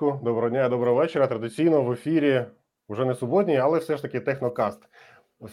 [0.00, 1.26] друзі, доброго дня, доброго вечора.
[1.26, 2.44] Традиційно в ефірі
[2.88, 4.82] вже не суботній, але все ж таки технокаст.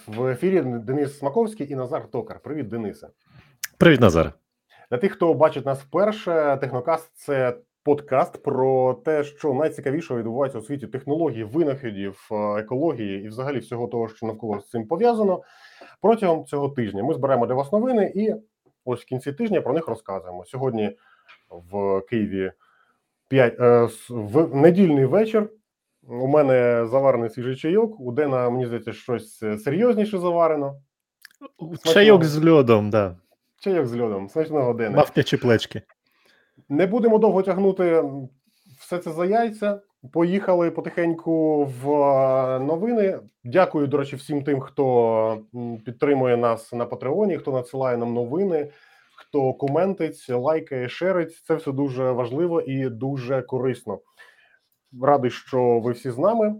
[0.07, 2.39] В ефірі Денис Смаковський і Назар Токар.
[2.39, 3.07] Привіт, Денисе.
[3.77, 4.33] Привіт, Назар.
[4.91, 10.61] Для тих, хто бачить нас вперше, технокаст це подкаст про те, що найцікавіше відбувається у
[10.61, 15.41] світі технологій, винаходів, е, екології і, взагалі, всього того, що навколо з цим пов'язано.
[16.01, 18.33] Протягом цього тижня ми збираємо для вас новини, і
[18.85, 20.45] ось в кінці тижня про них розказуємо.
[20.45, 20.97] Сьогодні
[21.49, 22.51] в Києві
[23.27, 25.49] 5, е, в недільний вечір.
[26.09, 27.99] У мене заварений свіжий чайок.
[27.99, 30.81] У Дена, мені здається, щось е, серйозніше заварено.
[31.83, 33.15] Чайок з льодом, да.
[33.59, 34.29] Чайок з льодом.
[34.29, 34.97] Смачного Дена.
[34.97, 35.81] Мавтячі плечки.
[36.69, 38.03] Не будемо довго тягнути
[38.79, 39.79] все це за яйця.
[40.13, 43.19] Поїхали потихеньку в е, новини.
[43.43, 45.41] Дякую, до речі, всім тим, хто
[45.85, 48.67] підтримує нас на Патреоні, хто надсилає нам новини
[49.27, 51.41] хто коментить, лайкає, шерить.
[51.47, 53.99] Це все дуже важливо і дуже корисно.
[55.01, 56.55] Радий, що ви всі з нами.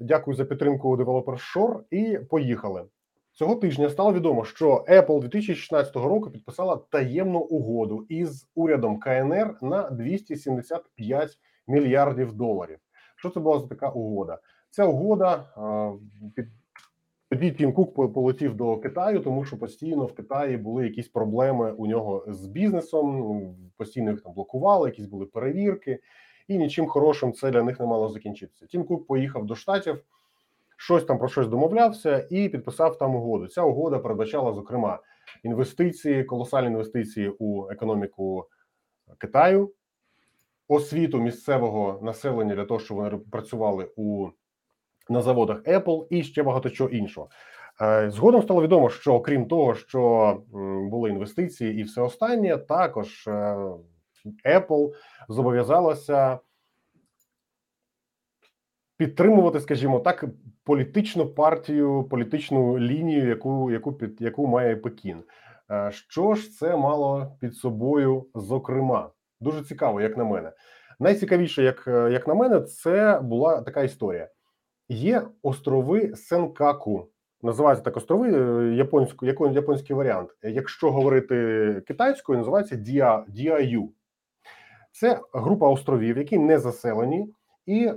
[0.00, 2.84] Дякую за підтримку Developer Shore і поїхали.
[3.32, 9.90] Цього тижня стало відомо, що Apple 2016 року підписала таємну угоду із урядом КНР на
[9.90, 12.78] 275 мільярдів доларів.
[13.16, 14.38] Що це була за така угода?
[14.70, 15.44] Ця угода
[16.36, 16.46] під
[17.30, 21.86] тоді Тім Кук полетів до Китаю, тому що постійно в Китаї були якісь проблеми у
[21.86, 23.54] нього з бізнесом.
[23.76, 25.98] Постійно їх там блокували, якісь були перевірки,
[26.48, 28.66] і нічим хорошим це для них не мало закінчитися.
[28.66, 30.04] Тім Кук поїхав до штатів,
[30.76, 33.46] щось там про щось домовлявся і підписав там угоду.
[33.46, 34.98] Ця угода передбачала зокрема
[35.42, 38.46] інвестиції, колосальні інвестиції у економіку
[39.18, 39.72] Китаю,
[40.68, 44.28] освіту місцевого населення для того, щоб вони працювали у
[45.10, 47.28] на заводах Apple і ще багато чого іншого.
[47.82, 50.42] Е, згодом стало відомо, що окрім того, що
[50.90, 53.56] були інвестиції і все останнє, також е,
[54.44, 54.92] Apple
[55.28, 56.38] зобов'язалася
[58.96, 60.24] підтримувати, скажімо так,
[60.64, 65.22] політичну партію, політичну лінію, яку яку під яку має Пекін.
[65.70, 68.26] Е, що ж це мало під собою?
[68.34, 69.10] Зокрема,
[69.40, 70.52] дуже цікаво, як на мене.
[70.98, 74.28] Найцікавіше, як як на мене, це була така історія.
[74.92, 77.08] Є острови Сенкаку.
[77.42, 80.30] Називаються так острови е, японську, японський варіант.
[80.42, 81.34] Якщо говорити
[81.86, 83.90] китайською, називається Діа, Діаю.
[84.92, 87.34] Це група островів, які не заселені,
[87.66, 87.92] і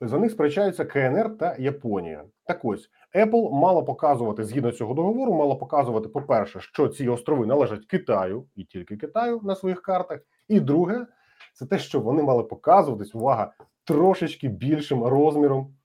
[0.00, 2.24] за них сперечаються КНР та Японія.
[2.44, 7.86] Так ось Apple мала показувати згідно цього договору, мала показувати, по-перше, що ці острови належать
[7.86, 10.20] Китаю і тільки Китаю на своїх картах.
[10.48, 11.06] І друге,
[11.54, 13.52] це те, що вони мали показуватись, увага,
[13.84, 15.76] трошечки більшим розміром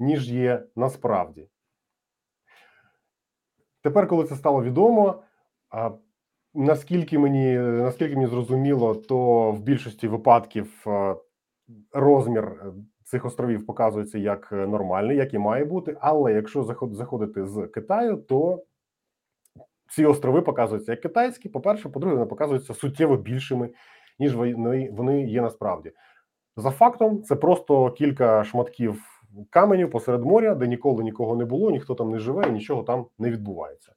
[0.00, 1.48] ніж є насправді.
[3.82, 5.22] Тепер, коли це стало відомо,
[6.54, 10.86] наскільки мені наскільки мені зрозуміло, то в більшості випадків
[11.92, 12.72] розмір
[13.04, 15.96] цих островів показується як нормальний, як і має бути.
[16.00, 16.62] Але якщо
[16.92, 18.64] заходити з Китаю, то
[19.90, 21.48] ці острови показуються як китайські.
[21.48, 23.70] По перше, по-друге, вони показуються суттєво більшими,
[24.18, 24.36] ніж
[24.90, 25.92] вони є насправді.
[26.56, 29.02] За фактом, це просто кілька шматків
[29.50, 33.06] каменів посеред моря, де ніколи нікого не було, ніхто там не живе і нічого там
[33.18, 33.92] не відбувається.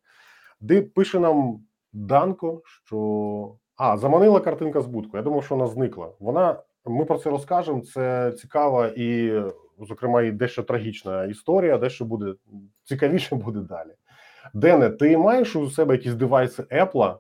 [0.60, 1.60] Де пише нам
[1.94, 5.22] Данко, що а заманила картинка з будкою.
[5.22, 6.12] Я думав, що вона зникла.
[6.20, 7.82] Вона ми про це розкажемо.
[7.82, 9.42] Це цікава і,
[9.80, 11.78] зокрема, і дещо трагічна історія.
[11.78, 12.34] Дещо буде
[12.84, 13.92] цікавіше буде далі.
[14.54, 17.18] Дене, ти маєш у себе якісь девайси Apple?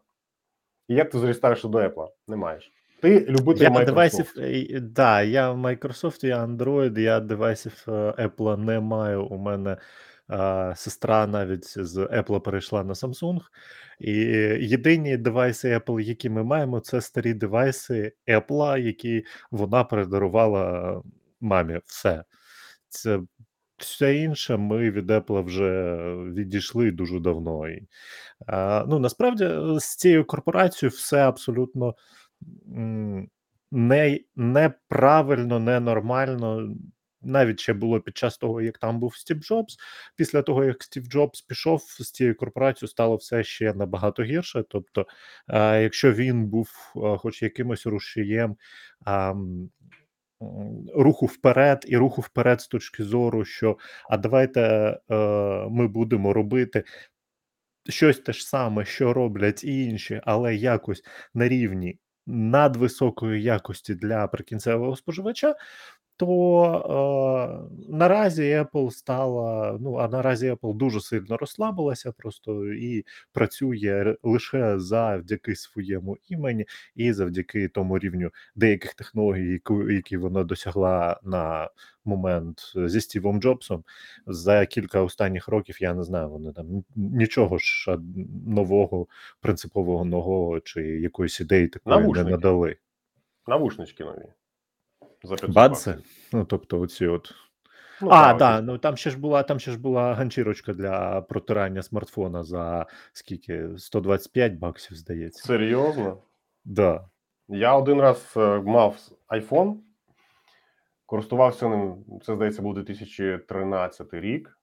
[0.87, 2.07] І як ти зростаєшся до Apple?
[2.27, 2.71] Не маєш.
[3.03, 3.85] Ти любитель я Microsoft.
[3.85, 9.25] девайсів, е, да, я Microsoft, я Android, я девайсів е, Apple не маю.
[9.25, 9.77] У мене
[10.27, 13.39] а, сестра навіть з Apple перейшла на Samsung.
[13.99, 14.11] І
[14.59, 21.01] єдині девайси Apple, які ми маємо, це старі девайси Apple, які вона передарувала
[21.41, 21.79] мамі.
[21.85, 22.23] Все.
[22.89, 23.19] Це
[23.77, 25.95] все інше ми від Apple вже
[26.33, 27.69] відійшли дуже давно.
[27.69, 27.87] І,
[28.47, 31.95] а, Ну насправді з цією корпорацією все абсолютно
[33.71, 36.75] не неправильно, ненормально.
[37.25, 39.77] Навіть ще було під час того, як там був Стів Джобс.
[40.15, 44.63] Після того, як Стів Джобс пішов з цією корпорацією, стало все ще набагато гірше.
[44.69, 45.05] Тобто,
[45.47, 48.55] е, якщо він був е, хоч якимось рушієм
[50.95, 53.77] руху вперед, і руху вперед з точки зору, що
[54.09, 55.15] а давайте е,
[55.69, 56.83] ми будемо робити
[57.89, 61.03] щось те ж саме, що роблять і інші, але якось
[61.33, 65.55] на рівні надвисокої якості для прикінцевого споживача,
[66.17, 69.77] то е, наразі Apple стала.
[69.81, 76.65] Ну а наразі Apple дуже сильно розслабилася, просто і працює лише завдяки своєму імені
[76.95, 81.69] і завдяки тому рівню деяких технологій, які вона досягла на
[82.05, 83.83] момент зі Стівом Джобсом.
[84.27, 87.97] За кілька останніх років я не знаю, вони там нічого ж
[88.47, 89.07] нового,
[89.41, 92.77] принципового нового чи якоїсь ідеї такої не надали.
[93.47, 94.25] Навушнички нові.
[95.23, 95.91] За 500 Бадзи?
[95.91, 96.29] баксів.
[96.33, 97.33] Ну, тобто, оці от.
[98.01, 101.21] Ну, а, так, да, ну там ще ж була, там ще ж була ганчірочка для
[101.21, 103.69] протирання смартфона за скільки?
[103.77, 105.43] 125 баксів, здається.
[105.43, 106.17] Серйозно?
[106.65, 107.05] Да.
[107.47, 108.97] Я один раз е, мав
[109.29, 109.75] iPhone,
[111.05, 114.59] користувався ним, це здається, був 2013 рік.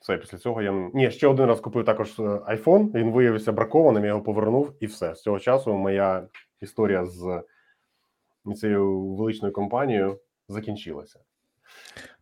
[0.00, 0.90] Все, після цього я.
[0.94, 4.86] Ні, ще один раз купив також е, iPhone, він виявився бракованим, я його повернув, і
[4.86, 5.14] все.
[5.14, 6.28] З цього часу моя
[6.60, 7.42] історія з
[8.54, 11.20] цією величною компанією закінчилася.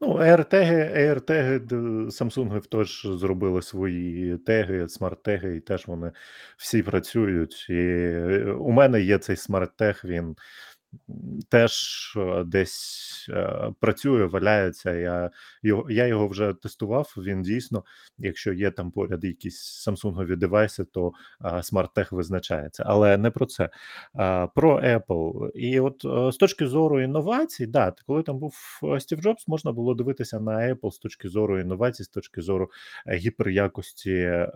[0.01, 1.69] Ну, AirTag, AirTag,
[2.11, 6.13] Samsung теж зробили свої теги, смарт-теги, і теж вони
[6.57, 7.67] всі працюють.
[7.71, 10.37] І е, у мене є цей смарт-тег, він
[11.49, 11.73] теж
[12.17, 14.93] е, десь е, працює, валяється.
[14.95, 15.31] Я
[15.63, 17.15] його, я його вже тестував.
[17.17, 17.85] Він дійсно,
[18.19, 21.13] якщо є там поряд якісь Samsung девайси, то
[21.63, 22.83] смарт-тег визначається.
[22.87, 23.71] Але не про це.
[24.15, 25.51] А, про Apple.
[25.51, 28.55] І от е, з точки зору інновацій, да, коли там був
[28.85, 32.71] е, Стів Джобс, можна було дивитися на Apple з точки зору інновацій, з точки зору
[33.07, 34.47] е, гіперякості е,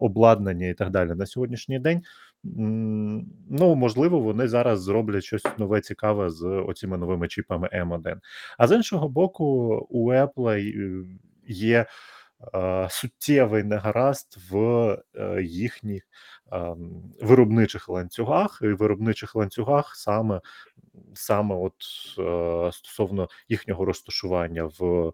[0.00, 1.14] обладнання і так далі.
[1.14, 2.02] На сьогоднішній день,
[2.44, 8.16] ну можливо, вони зараз зроблять щось нове цікаве з оціми новими чіпами M1.
[8.58, 9.44] А з іншого боку,
[9.90, 11.04] у Apple е,
[11.48, 11.86] є
[12.54, 14.56] е, суттєвий негаразд в
[15.14, 16.02] е, їхніх
[16.52, 20.40] ем, виробничих ланцюгах, і виробничих ланцюгах саме
[21.14, 21.74] саме от
[22.18, 25.12] е, стосовно їхнього розташування в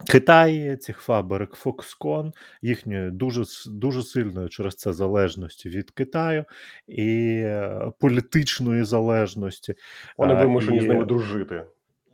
[0.00, 2.32] е, Китаї, цих фабрик Foxconn,
[2.62, 6.44] їхньої дуже дуже сильної через це залежності від Китаю
[6.88, 9.74] і е, політичної залежності.
[10.18, 11.64] Вони А, вимушені і- з ними дружити.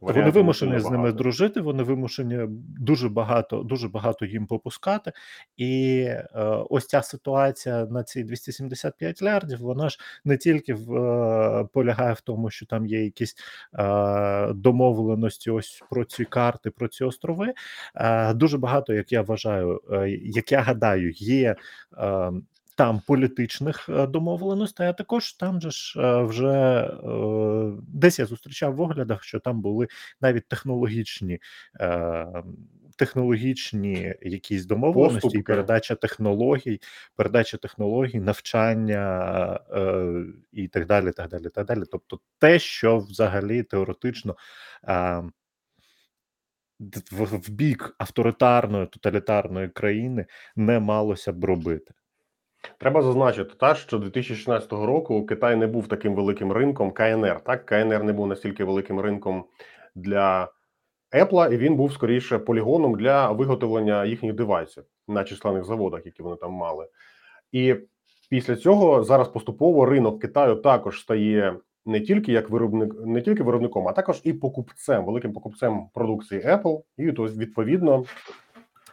[0.03, 2.39] Вони вимушені з ними дружити, вони вимушені
[2.81, 5.13] дуже багато, дуже багато їм попускати.
[5.57, 6.27] І е,
[6.71, 12.21] ось ця ситуація на ці 275 мільярдів, вона ж не тільки в, е, полягає в
[12.21, 13.37] тому, що там є якісь
[13.79, 17.55] е, домовленості ось про ці карти, про ці острови.
[17.95, 21.57] Е, дуже багато, як я вважаю, е, як я гадаю, є.
[22.77, 28.75] Там політичних е, домовленостей, а також там же ж е, вже е, десь я зустрічав
[28.75, 29.89] в оглядах, що там були
[30.21, 31.39] навіть технологічні,
[32.97, 35.43] технологічні якісь домовленості, Поступки.
[35.43, 36.81] передача технологій,
[37.17, 41.13] передача технологій, навчання е, і так далі.
[41.13, 41.83] так далі, так далі.
[41.93, 44.37] Тобто те, що взагалі теоретично.
[44.89, 45.23] Е,
[47.13, 50.27] в, в бік авторитарної тоталітарної країни
[50.57, 51.95] не малося б робити.
[52.79, 57.41] Треба зазначити, та що 2016 року Китай не був таким великим ринком КНР.
[57.45, 59.45] Так, КНР не був настільки великим ринком
[59.95, 60.49] для
[61.13, 66.37] Apple, і він був скоріше полігоном для виготовлення їхніх девайсів на численних заводах, які вони
[66.37, 66.89] там мали.
[67.53, 67.75] І
[68.31, 73.89] після цього зараз поступово ринок Китаю також стає не тільки як виробник, не тільки виробником,
[73.89, 76.83] а також і покупцем, великим покупцем продукції Apple.
[76.97, 78.05] І то відповідно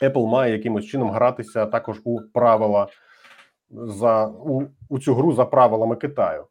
[0.01, 2.87] Apple має якимось чином гратися також у правила
[3.71, 6.45] за у, у цю гру за правилами Китаю.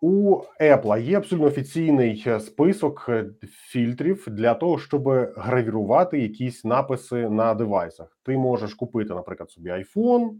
[0.00, 7.28] У Apple є абсолютно офіційний е, список е, фільтрів для того, щоб гравірувати якісь написи
[7.28, 8.18] на девайсах.
[8.22, 10.30] Ти можеш купити, наприклад, собі iPhone,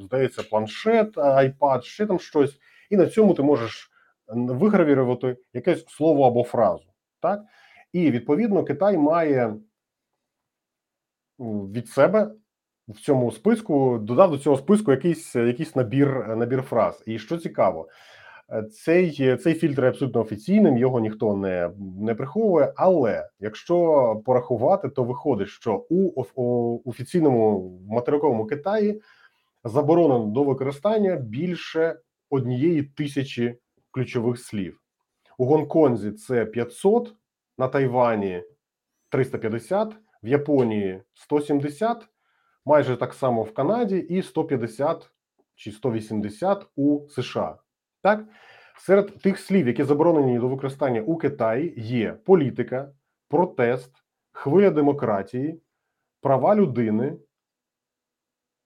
[0.00, 2.58] здається, планшет, iPad, ще там щось,
[2.90, 3.90] і на цьому ти можеш
[4.28, 6.84] вигравірувати якесь слово або фразу.
[7.20, 7.42] Так?
[7.92, 9.54] І відповідно Китай має
[11.38, 12.30] від себе
[12.94, 17.02] в цьому списку додав до цього списку якийсь, якийсь набір, набір фраз.
[17.06, 17.88] І що цікаво,
[18.72, 21.70] цей, цей фільтр абсолютно офіційним, його ніхто не,
[22.00, 22.72] не приховує.
[22.76, 29.02] Але якщо порахувати, то виходить, що у о- офіційному материковому Китаї
[29.64, 31.96] заборонено до використання більше
[32.30, 33.58] однієї тисячі
[33.90, 34.80] ключових слів.
[35.38, 37.14] У Гонконзі це 500,
[37.58, 38.42] на Тайвані
[39.08, 42.08] 350, в Японії 170,
[42.70, 45.10] майже так само в Канаді і 150
[45.54, 47.58] чи 180 у США.
[48.02, 48.24] Так,
[48.78, 52.92] серед тих слів, які заборонені до використання у Китаї, є політика,
[53.28, 53.92] протест,
[54.32, 55.60] хвиля демократії,
[56.20, 57.16] права людини,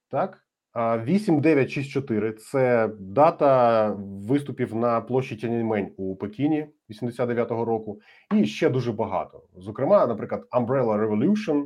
[0.08, 0.40] так,
[0.72, 3.88] А, 8964– це дата
[4.28, 8.00] виступів на площі Тяньаньмень у Пекіні 89-го року,
[8.34, 9.42] і ще дуже багато.
[9.56, 11.64] Зокрема, наприклад, Umbrella Revolution,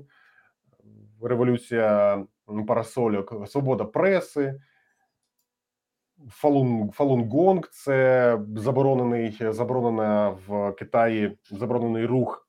[1.23, 2.25] революція
[2.67, 4.61] парасольок, свобода преси,
[6.31, 12.49] Фалун Фалун Гонг це заборонений заборонена в Китаї заборонений рух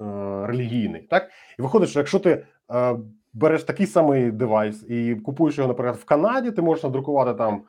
[0.00, 0.04] е,
[0.46, 1.02] релігійний.
[1.02, 2.96] Так і виходить, що якщо ти е,
[3.32, 7.62] береш такий самий девайс і купуєш його, наприклад, в Канаді, ти можеш надрукувати там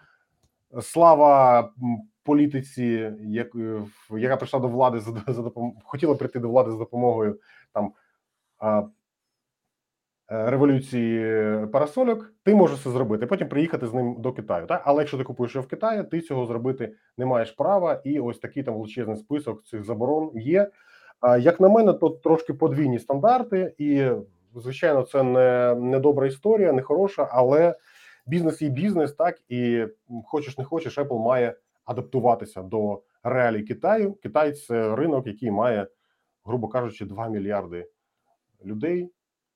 [0.82, 1.70] слава
[2.24, 5.74] політиці, як, е, яка прийшла до влади за, за допом...
[5.84, 7.40] хотіла прийти до влади за допомогою
[7.74, 7.94] там.
[10.32, 13.26] Е, революції парасольок, ти можеш це зробити.
[13.26, 14.68] Потім приїхати з ним до Китаю.
[14.68, 14.82] Так?
[14.86, 18.02] Але якщо ти купуєш його в Китаї, ти цього зробити не маєш права.
[18.04, 20.72] І ось такий там величезний список цих заборон є.
[21.40, 24.08] Як на мене, то трошки подвійні стандарти, і
[24.56, 27.76] звичайно, це не, не добра історія, не хороша, але
[28.26, 29.86] бізнес є бізнес, так і
[30.26, 34.14] хочеш не хочеш, Apple має адаптуватися до реалій Китаю.
[34.14, 35.88] Китай це ринок, який має,
[36.46, 37.88] грубо кажучи, 2 мільярди
[38.66, 39.10] людей.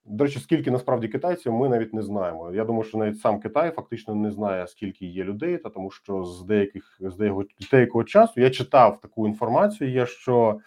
[0.10, 2.52] До речі, скільки насправді китайців, ми навіть не знаємо.
[2.54, 6.24] Я думаю, що навіть сам Китай фактично не знає, скільки є людей, та тому що
[6.24, 9.92] з деяких з деякого, деякого часу я читав таку інформацію.
[9.92, 10.60] Є що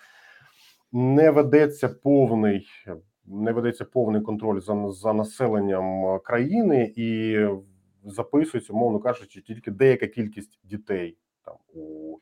[0.92, 2.66] не ведеться повний,
[3.26, 7.38] не ведеться повний контроль за, за населенням країни і
[8.04, 12.16] записується, умовно кажучи, тільки деяка кількість дітей там у,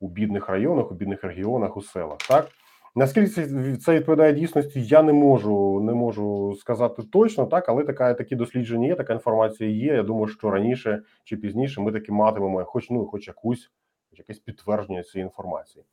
[0.00, 2.18] у бідних районах, у бідних регіонах, у селах.
[2.28, 2.48] Так
[2.94, 3.28] наскільки
[3.76, 8.86] це, відповідає дійсності, я не можу не можу сказати точно, так але така такі дослідження
[8.86, 9.94] є, така інформація є.
[9.94, 13.70] Я думаю, що раніше чи пізніше ми таки матимемо, хоч ну, хоч якусь,
[14.10, 15.84] хоч якесь підтвердження цієї інформації.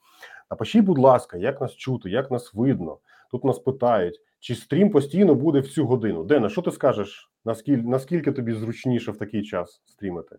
[0.51, 2.98] Напишіть, будь ласка, як нас чути, як нас видно.
[3.31, 6.24] Тут нас питають, чи стрім постійно буде в цю годину.
[6.24, 7.31] Дена, що ти скажеш?
[7.46, 10.38] Наскільки наскільки тобі зручніше в такий час стрімити?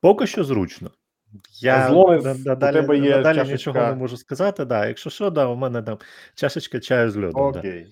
[0.00, 0.90] Поки що зручно.
[1.60, 4.64] Я Зловець, на- у надалі, тебе є надалі чашечка- нічого не можу сказати.
[4.64, 4.86] Да.
[4.86, 5.98] Якщо що, да, у мене там
[6.34, 7.52] чашечка чаю з льодом.
[7.52, 7.58] Да.
[7.58, 7.86] Окей,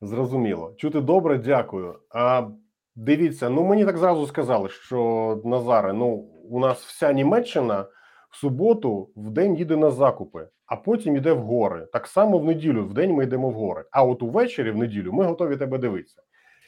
[0.00, 0.74] зрозуміло.
[0.76, 1.98] Чути добре, дякую.
[2.10, 2.48] А
[2.96, 6.06] дивіться, ну мені так зразу сказали, що Назаре, ну
[6.50, 7.86] у нас вся Німеччина
[8.30, 11.86] в суботу в день їде на закупи, а потім йде в гори.
[11.92, 13.84] Так само в неділю в день ми йдемо в гори.
[13.90, 16.22] А от увечері в неділю ми готові тебе дивитися.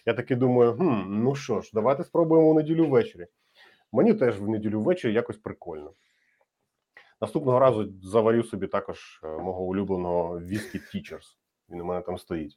[0.07, 3.27] Я таки думаю, хм, ну що ж, давайте спробуємо у неділю ввечері.
[3.95, 5.93] Мені теж в неділю ввечері якось прикольно.
[7.21, 11.37] Наступного разу заварю собі також е, мого улюбленого Whisky Teachers.
[11.71, 12.57] Він у мене там стоїть.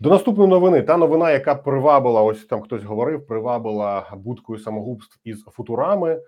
[0.00, 0.82] До наступної новини.
[0.82, 6.22] Та новина, яка привабила, ось там хтось говорив, привабила будкою самогубств із футурами.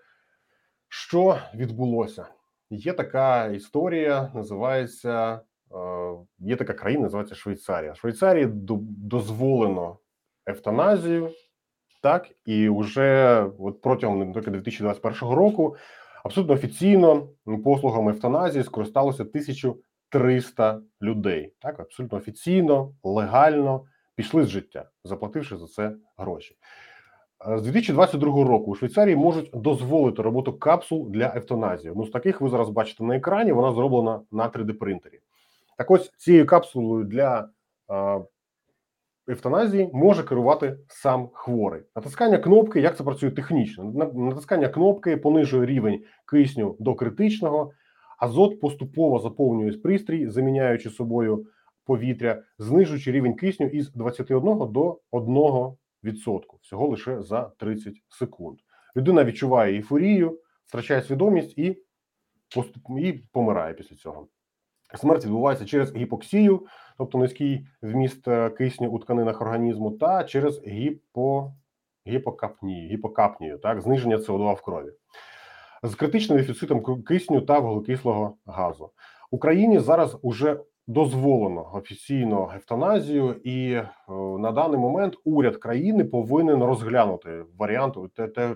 [0.88, 2.26] Що відбулося?
[2.70, 5.40] Є така історія, називається
[5.74, 5.78] е,
[6.38, 7.92] є така країна, називається Швейцарія.
[7.92, 9.98] В Швейцарії дозволено
[10.46, 11.30] евтаназію,
[12.00, 15.76] так і вже от протягом тільки 2021 року
[16.24, 17.28] абсолютно офіційно
[17.64, 21.54] послугами евтаназії скористалося 1300 людей.
[21.58, 26.56] Так, абсолютно офіційно, легально пішли з життя, заплативши за це гроші.
[27.48, 31.92] Е, З 2022 року у Швейцарії можуть дозволити роботу капсул для евтаназії.
[31.96, 35.20] Ну, з таких ви зараз бачите на екрані, вона зроблена на 3D принтері.
[35.78, 37.48] Так ось цією капсулою для
[37.90, 38.20] е,
[39.30, 41.82] евтаназії може керувати сам хворий.
[41.96, 43.84] Натискання кнопки, як це працює технічно?
[43.84, 47.72] На- Натискання кнопки понижує рівень кисню до критичного,
[48.18, 51.46] азот поступово заповнює пристрій, заміняючи собою
[51.84, 55.72] повітря, знижуючи рівень кисню із 21 до 1
[56.04, 58.58] відсотку всього лише за 30 секунд.
[58.96, 61.82] Людина відчуває ейфорію, втрачає свідомість і
[62.54, 64.28] поступ і помирає після цього.
[64.94, 66.66] Смерть відбувається через гіпоксію,
[66.98, 71.52] тобто низький вміст е, кисню у тканинах організму, та через гіпо,
[72.06, 74.92] гіпокапнію, гіпокапнію, так, зниження СО2 в крові.
[75.82, 78.90] З критичним дефіцитом кисню та вуглекислого газу.
[79.30, 83.88] Україні зараз уже дозволено офіційно евтаназію, і е,
[84.38, 87.94] на даний момент уряд країни повинен розглянути варіант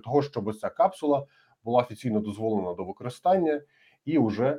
[0.04, 1.26] того, щоб ця капсула
[1.64, 3.60] була офіційно дозволена до використання
[4.04, 4.58] і вже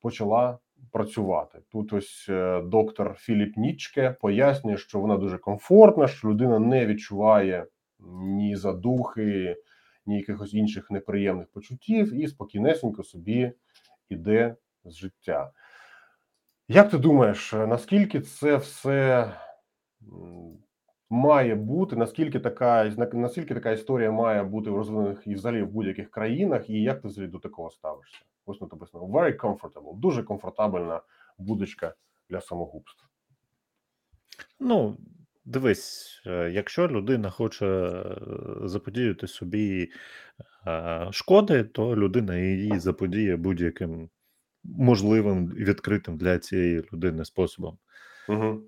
[0.00, 0.58] почала
[0.90, 1.58] працювати.
[1.72, 7.66] Тут ось е, доктор Філіп Нічке пояснює, що вона дуже комфортна, що людина не відчуває
[8.22, 9.56] ні задухи,
[10.06, 13.52] ні якихось інших неприємних почуттів, і спокійнесенько собі
[14.08, 15.50] іде з життя.
[16.68, 19.32] Як ти думаєш, е, наскільки це все
[21.12, 21.96] має бути?
[21.96, 26.82] Наскільки така наскільки така історія має бути в розвинених і взагалі в будь-яких країнах, і
[26.82, 28.18] як ти взагалі до такого ставишся?
[28.46, 31.00] Ось тут написано very comfortable, дуже комфортабельна
[31.38, 31.94] будочка
[32.30, 33.04] для самогубств.
[34.60, 34.96] Ну,
[35.44, 38.16] дивись, е, якщо людина хоче е,
[38.64, 39.88] заподіяти собі
[40.66, 44.10] е, шкоди, то людина її заподіє будь-яким
[44.64, 47.78] можливим відкритим для цієї людини способом.
[48.28, 48.62] Угу.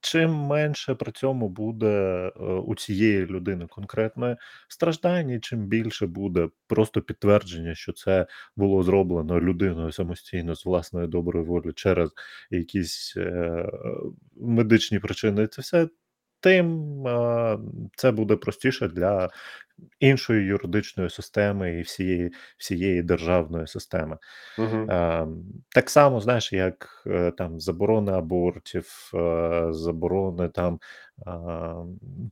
[0.00, 1.86] Чим менше при цьому буде
[2.36, 4.36] е, у цієї людини конкретно
[4.68, 11.46] страждання, чим більше буде просто підтвердження, що це було зроблено людиною самостійно з власної доброї
[11.46, 12.10] волі через
[12.50, 13.66] якісь е,
[14.36, 15.88] медичні причини, це все.
[16.42, 16.82] Тим
[17.96, 19.30] це буде простіше для
[20.00, 24.18] іншої юридичної системи і всієї всієї державної системи.
[24.58, 24.86] Угу.
[25.68, 30.78] Так само, знаєш, як е, там заборони абортів, е, заборони там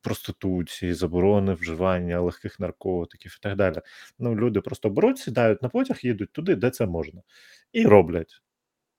[0.02, 3.76] проституції, заборони вживання легких наркотиків і так далі.
[4.18, 7.22] Ну, люди просто беруть, сідають на потяг, їдуть туди, де це можна,
[7.72, 8.42] і роблять.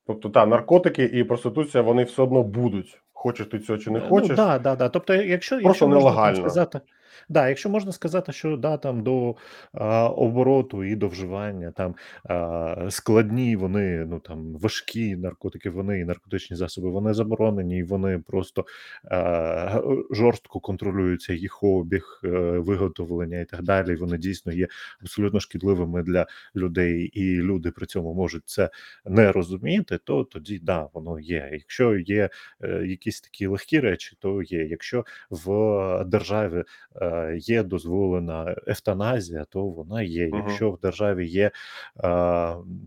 [0.08, 3.02] Тобто, та наркотики і проституція вони все одно будуть.
[3.22, 4.38] Хочеш ти цього чи не Ну, хочеш.
[4.38, 4.90] да, да, да.
[4.90, 6.40] Тобто, якщо, Просто якщо можна нелегально.
[6.40, 6.82] сказати,
[7.30, 9.36] да, якщо можна сказати, що да, там до
[9.74, 16.06] а, обороту і до вживання там а, складні, вони ну там важкі наркотики, вони і
[16.06, 18.66] наркотичні засоби, вони заборонені, і вони просто
[19.12, 22.28] а, жорстко контролюються їх обіг, е,
[22.60, 23.96] виготовлення і так далі.
[23.96, 24.68] Вони дійсно є
[25.02, 26.26] абсолютно шкідливими для
[26.56, 28.70] людей, і люди при цьому можуть це
[29.06, 31.50] не розуміти, то тоді да, воно є.
[31.52, 32.30] Якщо є
[32.64, 34.66] е, якісь такі легкі речі, то є.
[34.66, 36.64] Якщо в державі
[37.01, 37.01] е,
[37.38, 40.30] є дозволена евтаназія, то вона є.
[40.38, 41.52] Якщо в державі є е,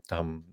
[0.08, 0.44] там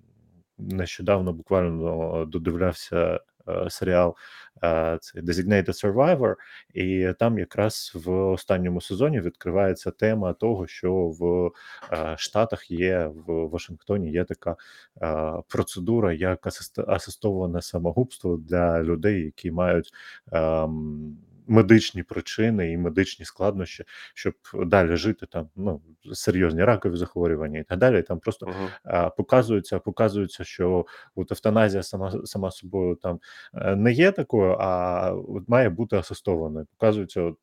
[0.58, 4.16] нещодавно буквально додивлявся е, серіал
[4.64, 4.68] е,
[5.16, 6.36] Designated Survivor,
[6.74, 11.52] і там якраз в останньому сезоні відкривається тема того, що в
[11.94, 14.56] е, Штатах є в Вашингтоні є така
[15.02, 19.92] е, процедура, як асист- асистоване самогубство для людей, які мають
[20.32, 21.18] ем,
[21.52, 23.84] медичні причини і медичні складнощі,
[24.14, 25.50] щоб далі жити там.
[25.56, 25.82] Ну
[26.14, 28.02] серйозні ракові захворювання і так далі.
[28.02, 28.70] Там просто Угу.
[28.84, 30.86] а, показується, показується, що
[31.16, 33.20] от евтаназія сама сама собою там
[33.54, 36.68] е, не є такою, а от має бути асистованою.
[36.78, 37.38] Показується от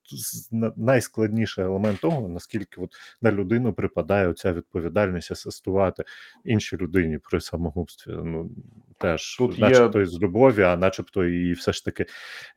[0.76, 2.90] найскладніший елемент того, наскільки от
[3.22, 6.04] на людину припадає ця відповідальність асистувати
[6.44, 8.12] іншій людині при самогубстві.
[8.24, 8.50] Ну
[8.98, 12.06] теж Тут начебто і з любові, а начебто і все ж таки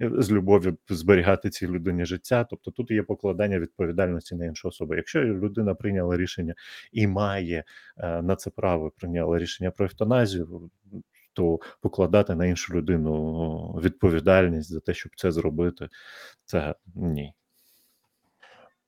[0.02, 2.44] е, з любові зберігати цій людині життя.
[2.50, 4.96] Тобто тут є покладання відповідальності на іншу особу.
[4.96, 6.56] Якщо людина прийняла рішення
[6.92, 7.64] і має
[7.98, 10.70] е, на це право, прийняла рішення про евтаназію,
[11.34, 15.88] то покладати на іншу людину відповідальність за те, щоб це зробити,
[16.46, 17.34] це ні.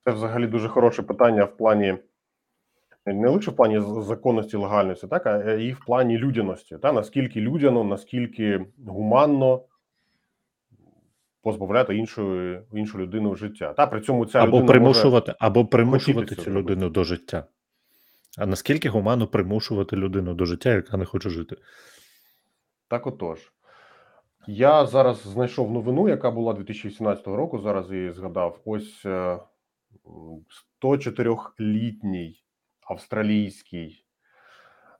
[0.05, 1.97] Це взагалі дуже хороше питання в плані
[3.05, 6.77] не лише в плані законності, легальності, так, а і в плані людяності.
[6.81, 9.61] Та наскільки людяно, наскільки гуманно
[11.43, 13.73] позбавляти іншої іншу людину життя.
[13.73, 17.45] Та при цьому ця або примушувати, або примушувати цю людину до життя.
[18.37, 21.55] А наскільки гуманно примушувати людину до життя, яка не хоче жити?
[22.87, 23.39] Так отож.
[24.47, 27.59] Я зараз знайшов новину, яка була 2018 року.
[27.59, 28.59] Зараз її згадав.
[28.65, 29.39] Ось е,
[30.81, 32.35] 104-літній
[32.81, 34.05] австралійський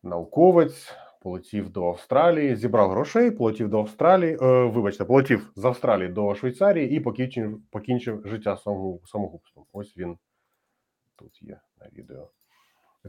[0.03, 0.93] науковець
[1.23, 4.37] полетів до Австралії, зібрав грошей, полетів до Австралії.
[4.41, 8.57] Е, вибачте, полетів з Австралії до Швейцарії і покінчив, покінчив життя
[9.05, 9.65] самогубством.
[9.73, 10.17] Ось він
[11.15, 12.29] тут є на відео.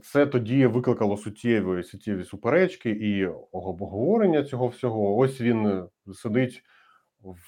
[0.03, 5.17] Це тоді викликало суттєві суттєві суперечки і обговорення цього всього.
[5.17, 6.63] Ось він е, сидить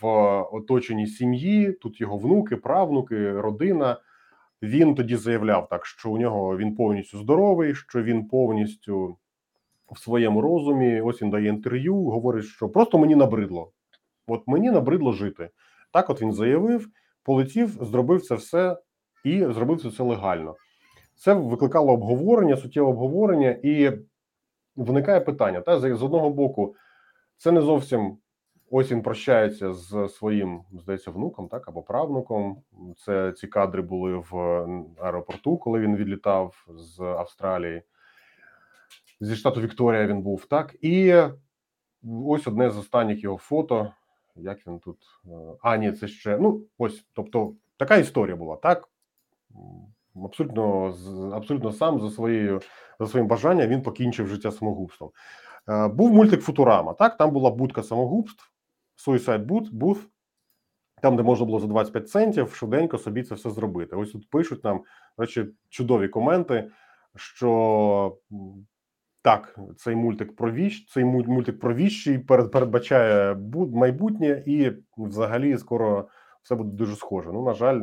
[0.01, 0.07] в
[0.53, 1.73] оточенні сім'ї.
[1.73, 4.01] Тут його внуки, правнуки, родина.
[4.63, 9.17] Він тоді заявляв так, що у нього він повністю здоровий, що він повністю
[9.93, 11.01] в своєму розумі.
[11.01, 13.73] Ось він дає інтерв'ю, говорить, що просто мені набридло.
[14.27, 15.51] От мені набридло жити.
[15.93, 16.89] Так, от він заявив,
[17.23, 18.79] полетів, зробив це все
[19.25, 20.55] і зробив це все легально.
[21.15, 23.93] Це викликало обговорення, суттєве обговорення, і
[24.77, 26.75] виникає питання: та з одного боку,
[27.37, 28.19] це не зовсім
[28.71, 32.63] ось він прощається з своїм, здається, внуком, так або правнуком.
[32.97, 34.37] Це ці кадри були в
[35.01, 37.83] аеропорту, коли він відлітав з Австралії.
[39.21, 40.77] Зі штату Вікторія він був так.
[40.81, 41.15] І
[42.27, 43.93] ось одне з останніх його фото.
[44.37, 44.99] Як він тут?
[45.25, 45.29] е,
[45.63, 46.39] А, ні, це ще.
[46.39, 48.89] Ну, ось, тобто, така історія була, так?
[50.25, 50.95] Абсолютно,
[51.35, 52.61] абсолютно сам за своєю
[53.01, 55.11] за своїм бажанням він покінчив життя самогубством.
[55.69, 56.93] Е, Був мультик Футурама.
[56.95, 58.51] Так, там була будка самогубств,
[59.07, 60.01] Suicide Booth, Booth,
[61.03, 63.97] там, де можна було за 25 центів швиденько собі це все зробити.
[63.97, 64.83] Ось тут пишуть нам,
[65.19, 66.71] речі, чудові коменти,
[67.17, 68.19] що
[69.27, 76.09] Так, цей мультик про віщ, цей мультик про віщі перед, передбачає майбутнє, і взагалі скоро
[76.43, 77.33] все буде дуже схоже.
[77.33, 77.81] Ну, на жаль,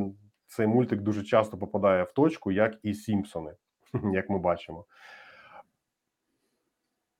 [0.47, 3.51] цей мультик дуже часто попадає в точку, як і Сімпсони,
[4.13, 4.86] як ми бачимо.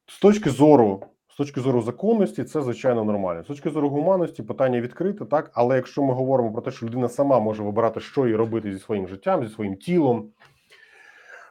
[0.08, 3.44] З точки зору, з точки зору законності, це звичайно нормально.
[3.44, 5.52] З точки зору гуманності, питання відкрите, так.
[5.54, 8.80] Але якщо ми говоримо про те, що людина сама може вибирати, що їй робити зі
[8.80, 10.32] своїм життям, зі своїм тілом,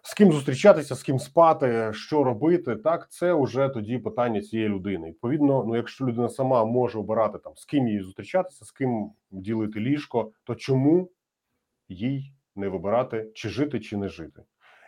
[0.03, 5.09] з ким зустрічатися, з ким спати, що робити, так це вже тоді питання цієї людини.
[5.09, 9.81] Відповідно, ну якщо людина сама може обирати там з ким їй зустрічатися, з ким ділити
[9.81, 11.11] ліжко, то чому
[11.89, 14.43] їй не вибирати, чи жити, чи не жити?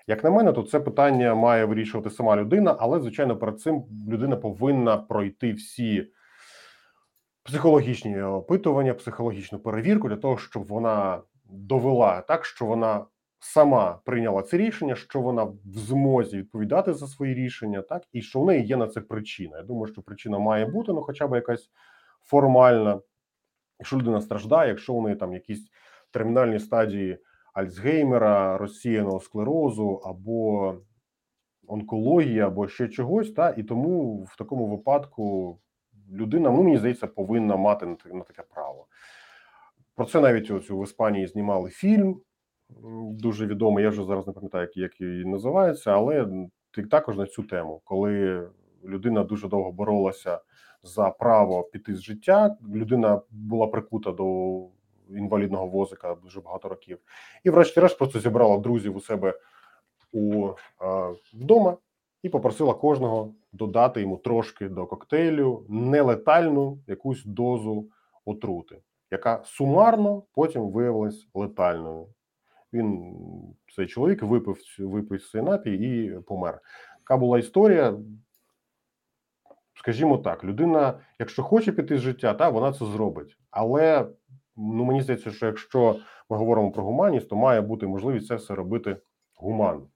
[0.07, 4.37] Як на мене, то це питання має вирішувати сама людина, але звичайно, перед цим людина
[4.37, 6.07] повинна пройти всі
[7.43, 13.05] психологічні опитування, психологічну перевірку для того, щоб вона довела так, що вона
[13.45, 18.41] сама прийняла це рішення, що вона в змозі відповідати за свої рішення, так і що
[18.41, 19.57] в неї є на це причина.
[19.57, 21.71] Я думаю, що причина має бути, ну хоча б якась
[22.23, 23.01] формальна.
[23.79, 25.71] Якщо людина страждає, якщо у неї там якісь
[26.11, 27.19] термінальні стадії
[27.55, 30.75] Альцгеймера, розсіяного склерозу або
[31.67, 35.59] онкології, або ще чогось, та і тому в такому випадку
[36.13, 38.87] людина, ну мені здається, повинна мати на таке- право.
[39.95, 42.21] Про це навіть ось в Іспанії знімали фільм
[43.11, 43.85] дуже відомий.
[43.85, 46.27] Я вже зараз не пам'ятаю, як, він називається, але
[46.91, 48.49] також на цю тему, коли
[48.85, 50.41] людина дуже довго боролася
[50.83, 52.57] за право піти з життя.
[52.75, 54.59] Людина була прикута до
[55.11, 56.99] інвалідного возика дуже багато років,
[57.45, 59.39] і врешті-решт просто зібрала друзів у себе
[60.13, 60.51] у
[61.35, 61.77] вдома
[62.23, 67.89] і попросила кожного додати йому трошки до коктейлю нелетальну якусь дозу
[68.25, 72.07] отрути, яка сумарно потім виявилась летальною.
[72.75, 73.15] Він
[73.77, 76.61] цей чоловік випив випив цей напій і помер.
[76.99, 77.99] Така була історія.
[79.75, 83.39] Скажімо так, людина, якщо хоче піти з життя, та вона це зробить.
[83.51, 84.09] Але
[84.57, 85.97] ну мені здається, що якщо
[86.31, 88.97] ми говоримо про гуманність, то має бути можливість це все робити
[89.37, 89.89] гуманно.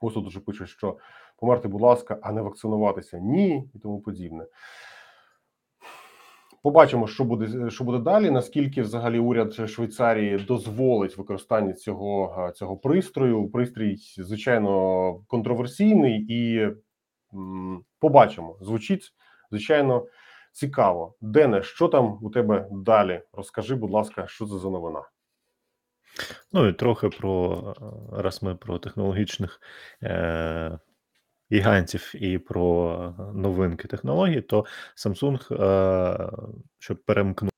[0.00, 0.98] Ось тут дуже пише, що
[1.36, 4.46] померти, будь ласка, а не вакцинуватися ні і тому подібне.
[6.62, 8.30] Побачимо, що буде що буде далі.
[8.30, 13.48] Наскільки взагалі уряд Швейцарії дозволить використання цього, цього пристрою?
[13.48, 16.68] Пристрій, звичайно, контроверсійний, і
[17.34, 18.56] м, побачимо.
[18.60, 19.12] Звучить
[19.50, 20.06] звичайно
[20.52, 21.14] цікаво.
[21.20, 23.22] Дене, що там у тебе далі?
[23.32, 25.02] Розкажи, будь ласка, що це за новина?
[26.52, 27.58] Ну і трохи про
[28.12, 29.60] е, раз ми про технологічних
[30.02, 30.78] е,
[31.52, 34.64] гігантів і про новинки технологій, то
[34.96, 36.30] Samsung, е,
[36.78, 37.52] щоб перемкнути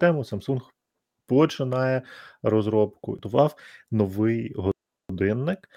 [0.00, 0.60] тему, Samsung
[1.26, 2.02] починає
[2.42, 3.12] розробку.
[3.12, 3.54] Готував
[3.90, 4.54] новий
[5.08, 5.68] годинник.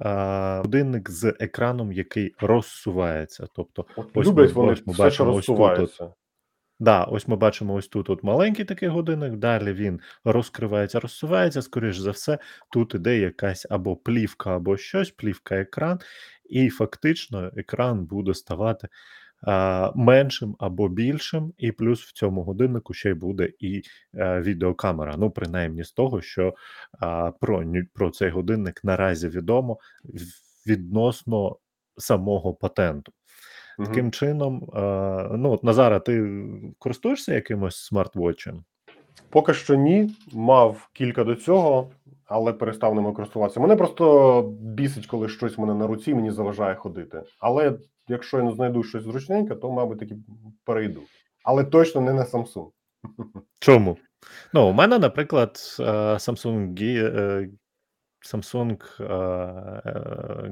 [0.00, 3.46] е, Годинник з екраном, який розсувається.
[3.54, 5.56] Тобто, От Ось люблять ми- вони ось ми все, що бачимо ось тут
[6.80, 11.62] Да, ось ми бачимо ось тут от маленький такий годинник, далі він розкривається, розсувається.
[11.62, 12.38] Скоріш за все,
[12.72, 16.00] тут іде якась або плівка, або щось, плівка екран,
[16.48, 18.88] і фактично екран буде ставати
[19.42, 23.82] а, меншим або більшим, і плюс в цьому годиннику ще й буде і
[24.14, 25.14] е, відеокамера.
[25.18, 26.54] Ну, принаймні з того, що
[27.00, 29.78] а, про, ню- про цей годинник наразі відомо
[30.66, 31.56] відносно
[31.96, 33.12] самого патенту.
[33.78, 33.88] Мгм.
[33.88, 34.80] Таким чином, е,
[35.36, 36.44] ну от Назара, ти
[36.78, 38.64] користуєшся якимось смарт-вотчем?
[39.30, 41.90] Поки що ні, мав кілька до цього,
[42.28, 43.60] але перестав ними користуватися.
[43.60, 47.22] Мене просто бісить, коли щось в мене на руці мені заважає ходити.
[47.40, 50.16] Але якщо я не знайду щось зручненьке, то, мабуть, таки
[50.64, 51.00] перейду.
[51.44, 52.68] Але точно не на Samsung.
[53.58, 53.96] Чому?
[54.54, 55.82] Ну, у мене, наприклад, е,
[56.14, 57.48] Samsung е,
[58.22, 58.78] Samsung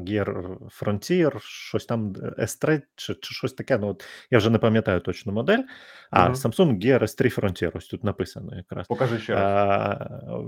[0.04, 3.78] Gear Frontier, щось там S3 чи, чи щось таке.
[3.78, 5.62] Ну, от я вже не пам'ятаю точну модель.
[6.10, 6.34] А, Мгм.
[6.34, 8.86] Samsung Gear S3 Frontier, ось тут написано якраз.
[8.86, 9.98] Покажи ще раз.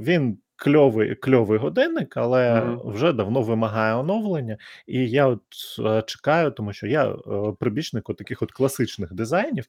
[0.07, 2.81] Він кльовий, кльовий годинник, але Мгм.
[2.93, 4.57] вже давно вимагає оновлення.
[4.87, 5.43] І я от
[6.07, 7.17] чекаю, тому що я е,
[7.61, 9.65] прибічник от таких от класичних дизайнів.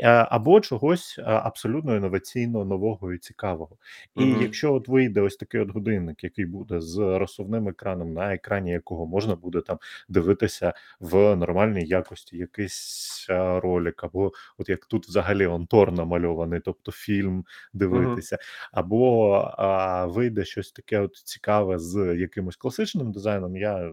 [0.00, 3.76] Е, Або чогось е, абсолютно інноваційно нового і цікавого.
[4.16, 4.42] І Мгм.
[4.42, 9.06] якщо от вийде ось такий от годинник, який буде з розсувним екраном, на екрані якого
[9.06, 9.78] можна буде там
[10.08, 16.60] дивитися в нормальній якості якийсь е, ролик, або от як тут взагалі он Тор намальований,
[16.60, 18.38] тобто фільм дивитися,
[18.72, 23.92] або а, вийде щось таке от цікаве з якимось класичним дизайном, я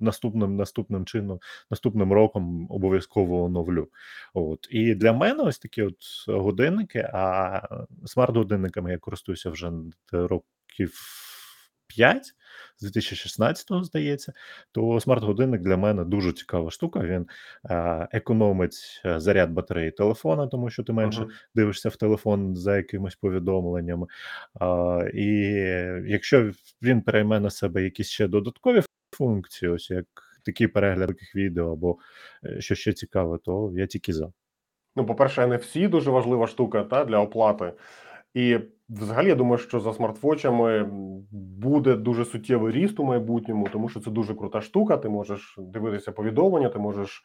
[0.00, 1.38] наступним наступним чином,
[1.70, 3.88] наступним роком обов'язково оновлю.
[4.34, 5.96] От і для мене ось такі от
[6.28, 7.60] годинники, а
[8.06, 9.72] смарт-годинниками я користуюся вже
[10.12, 11.00] років
[11.86, 12.34] 5.
[12.78, 14.32] з 2016-го, здається,
[14.72, 17.00] то смарт-годинник для мене дуже цікава штука.
[17.00, 17.26] Він
[17.70, 21.30] е, економить е, заряд батареї телефона, тому що ти менше Мгм.
[21.54, 24.06] дивишся в телефон за якимись повідомленнями.
[24.60, 25.26] А, і
[26.06, 28.82] якщо він перейме на себе якісь ще додаткові
[29.24, 30.06] функції, ось як
[30.44, 31.96] такий перегляд таких відео або
[32.44, 34.32] е, що ще цікаве, то я тільки за.
[34.96, 37.72] Ну, по-перше, NFC дуже важлива штука та, для оплати.
[38.34, 40.88] І взагалі, я думаю, що за смартвочами м,
[41.60, 44.96] буде дуже суттєвий ріст у майбутньому, тому що це дуже крута штука.
[44.96, 47.22] Ти можеш дивитися повідомлення, ти можеш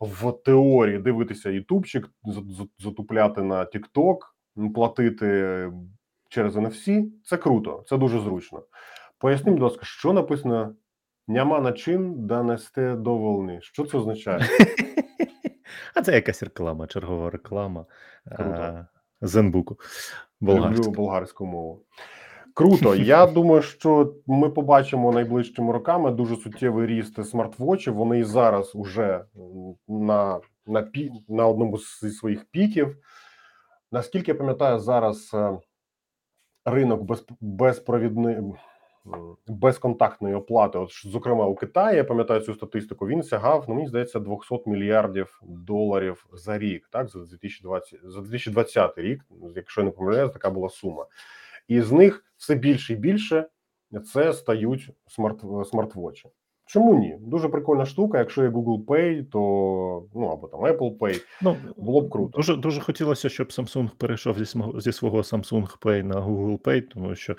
[0.00, 4.16] в теорії дивитися ютубчик, за- за- затупляти на TikTok,
[4.74, 5.70] платити
[6.28, 7.04] через NFC.
[7.24, 8.62] Це круто, це дуже зручно.
[9.18, 10.74] Поясни, будь ласка, що написано
[11.28, 13.58] Няма начин донести до волни.
[13.62, 14.40] Що це означає?
[15.94, 17.86] А це якась реклама, чергова реклама
[18.36, 18.50] Круто.
[18.50, 18.86] е,
[19.20, 19.76] Зенбуку
[20.42, 21.82] Люблю болгарську мову.
[22.54, 22.94] Круто.
[22.94, 27.94] Я думаю, що ми побачимо найближчими роками дуже суттєвий ріст смартвочів.
[27.94, 29.24] Вони і зараз уже
[29.88, 32.96] на, на, пі, на одному зі своїх піків.
[33.92, 35.58] Наскільки я пам'ятаю, зараз е,
[36.64, 38.36] ринок без, безпровідний,
[39.46, 44.20] безконтактної оплати, от зокрема у Китаї, я пам'ятаю цю статистику, він сягав, ну мені здається,
[44.20, 49.24] 200 мільярдів доларів за рік, так, за 2020, за 2020 рік,
[49.56, 51.06] якщо я не помиляюсь, така була сума.
[51.68, 53.48] І з них все більше і більше
[54.12, 56.28] це стають смарт, смартвочі.
[56.66, 57.16] Чому ні?
[57.20, 58.18] Дуже прикольна штука.
[58.18, 59.38] Якщо є Google Pay, то
[60.14, 62.36] ну або там Apple Pay, Ну, було б круто.
[62.36, 67.14] Дуже дуже хотілося, щоб Samsung перейшов зі зі свого Samsung Pay на Google Pay, тому
[67.14, 67.36] що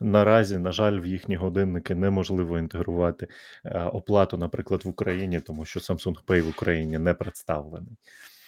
[0.00, 3.28] наразі, на жаль, в їхні годинники неможливо інтегрувати
[3.64, 7.96] е, оплату, наприклад, в Україні, тому що Samsung Pay в Україні не представлений.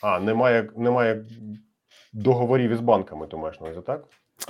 [0.02, 1.24] А немає, немає
[2.12, 4.04] договорів із банками, ти маєш на увазі, так?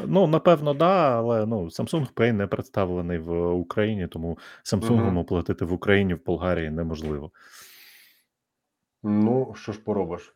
[0.07, 5.19] Ну, напевно, да, але ну, Samsung Pay не представлений в Україні, тому Samsung Мгм.
[5.19, 7.31] оплатити в Україні в Болгарії неможливо.
[9.03, 10.35] Ну що ж поробиш?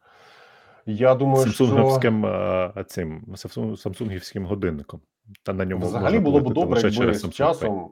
[0.86, 3.34] Я думаю, що Самсунгівським е, цим
[3.76, 5.00] самсунгівським годинником.
[5.42, 7.32] Та на ньому взагалі було б добре, якби через з Samsung Pay.
[7.32, 7.90] часом,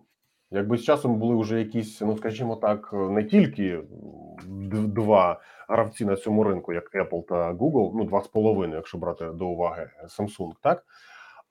[0.50, 3.80] якби з часом були вже якісь, ну скажімо так, не тільки
[4.72, 9.24] два гравці на цьому ринку, як Apple та Google, ну два з половиною, якщо брати
[9.24, 10.84] до уваги Samsung, так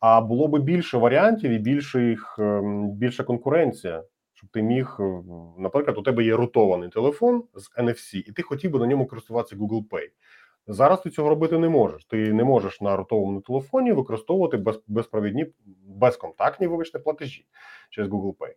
[0.04, 4.04] а було би більше варіантів і більше їх ем, більша конкуренція.
[4.34, 5.22] Щоб ти міг, е,
[5.58, 9.56] наприклад, у тебе є рутований телефон з NFC, і ти хотів би на ньому користуватися
[9.56, 10.08] Google Pay.
[10.68, 12.06] Зараз ти цього робити не можеш.
[12.06, 15.46] Ти не можеш на рутовому телефоні використовувати без, безпровідні,
[15.88, 17.46] безконтактні, вибачте, платежі
[17.90, 18.54] через Google Pay.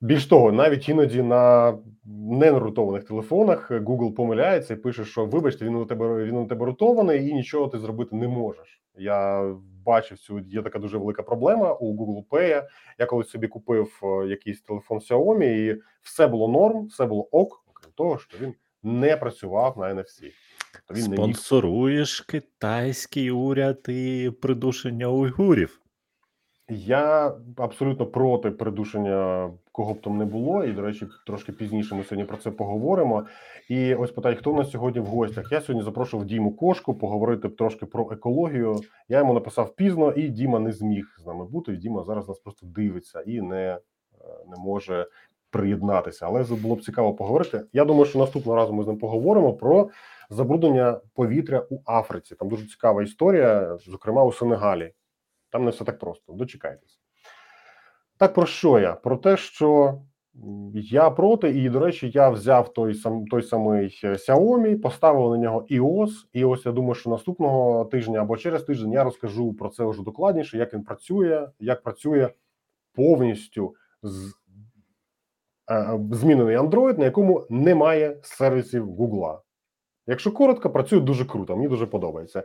[0.00, 5.86] Більш того, навіть іноді на ненарутованих телефонах Google помиляється і пише, що вибачте, він у
[5.86, 8.82] тебе він у тебе рутований і нічого ти зробити не можеш.
[8.98, 9.44] Я
[9.84, 12.62] бачив цю є така дуже велика проблема у Google Pay.
[12.98, 17.64] Я колись собі купив е, якийсь телефон Xiaomi, і все було норм, все було ок,
[17.70, 20.32] окрім того, що він не працював на NFC.
[20.72, 25.80] Тобто він не міг Спонсоруєш китайський уряд і придушення уйгурів.
[26.68, 30.64] Я абсолютно проти придушення кого б там не було.
[30.64, 33.26] І, до речі, трошки пізніше ми сьогодні про це поговоримо.
[33.68, 35.52] І ось питають, хто в нас сьогодні в гостях.
[35.52, 38.80] Я сьогодні запрошував Діму Кошку поговорити трошки про екологію.
[39.08, 41.76] Я йому написав пізно, і Діма не зміг з нами бути.
[41.76, 43.78] Діма зараз нас просто дивиться і не, е,
[44.48, 45.06] не може
[45.50, 46.26] приєднатися.
[46.26, 47.62] Але було б цікаво поговорити.
[47.72, 49.90] Я думаю, що наступного разу ми з ним поговоримо про
[50.30, 52.34] забруднення повітря у Африці.
[52.34, 54.92] Там дуже цікава історія, зокрема у Сенегалі.
[55.50, 56.32] Там не все так просто.
[56.32, 57.05] Дочекайтесь.
[58.18, 58.92] Так про що я?
[58.92, 59.98] Про те, що
[60.74, 65.38] я проти, і, до речі, я взяв той сам той самий е, Xiaomi, поставив на
[65.38, 69.68] нього iOS, і ось я думаю, що наступного тижня або через тиждень я розкажу про
[69.68, 72.28] це вже докладніше, як він працює, як працює
[72.94, 74.34] повністю з
[75.70, 79.38] е, змінений Android, на якому немає сервісів Google.
[80.06, 82.42] Якщо коротко, працює дуже круто, мені дуже подобається.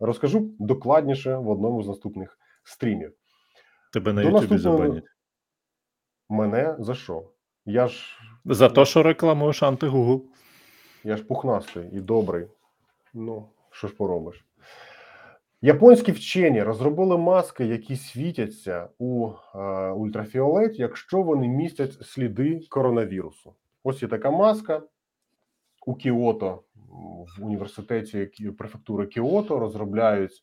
[0.00, 3.12] Розкажу докладніше в одному з наступних стрімів.
[3.92, 5.04] Тебе на Ютубі забанять.
[6.28, 7.30] Мене за що?
[7.64, 10.22] Я ж За те, що рекламуєш анти-Google.
[11.04, 12.46] я ж пухнастий і добрий.
[13.14, 14.44] Ну, що ж поробиш?
[15.62, 19.58] Японські вчені розробили маски, які світяться у е,
[19.90, 23.54] ультрафіолеті, якщо вони містять сліди коронавірусу.
[23.84, 24.82] Ось є така маска
[25.86, 26.62] у Кіото
[27.38, 28.26] в університеті
[28.58, 30.42] префектури Кіото розробляють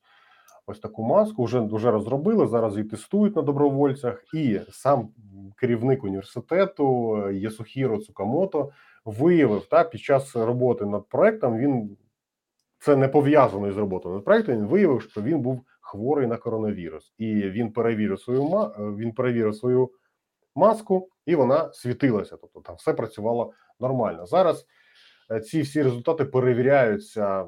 [0.67, 1.43] ось таку маску.
[1.43, 2.47] Вже вже розробили.
[2.47, 4.23] Зараз її тестують на добровольцях.
[4.34, 5.10] І сам
[5.58, 8.71] керівник університету е, Єсухіро Цукамото
[9.06, 11.58] виявив та під час роботи над проектом.
[11.58, 11.97] Він
[12.80, 14.56] це не пов'язано із роботою над проектом.
[14.56, 19.56] Він виявив, що він був хворий на коронавірус, і він перевірив свою е, він перевірив
[19.56, 19.89] свою
[20.56, 22.38] маску, і вона світилася.
[22.41, 24.25] Тобто там все працювало нормально.
[24.25, 24.65] Зараз
[25.32, 27.45] е, ці всі результати перевіряються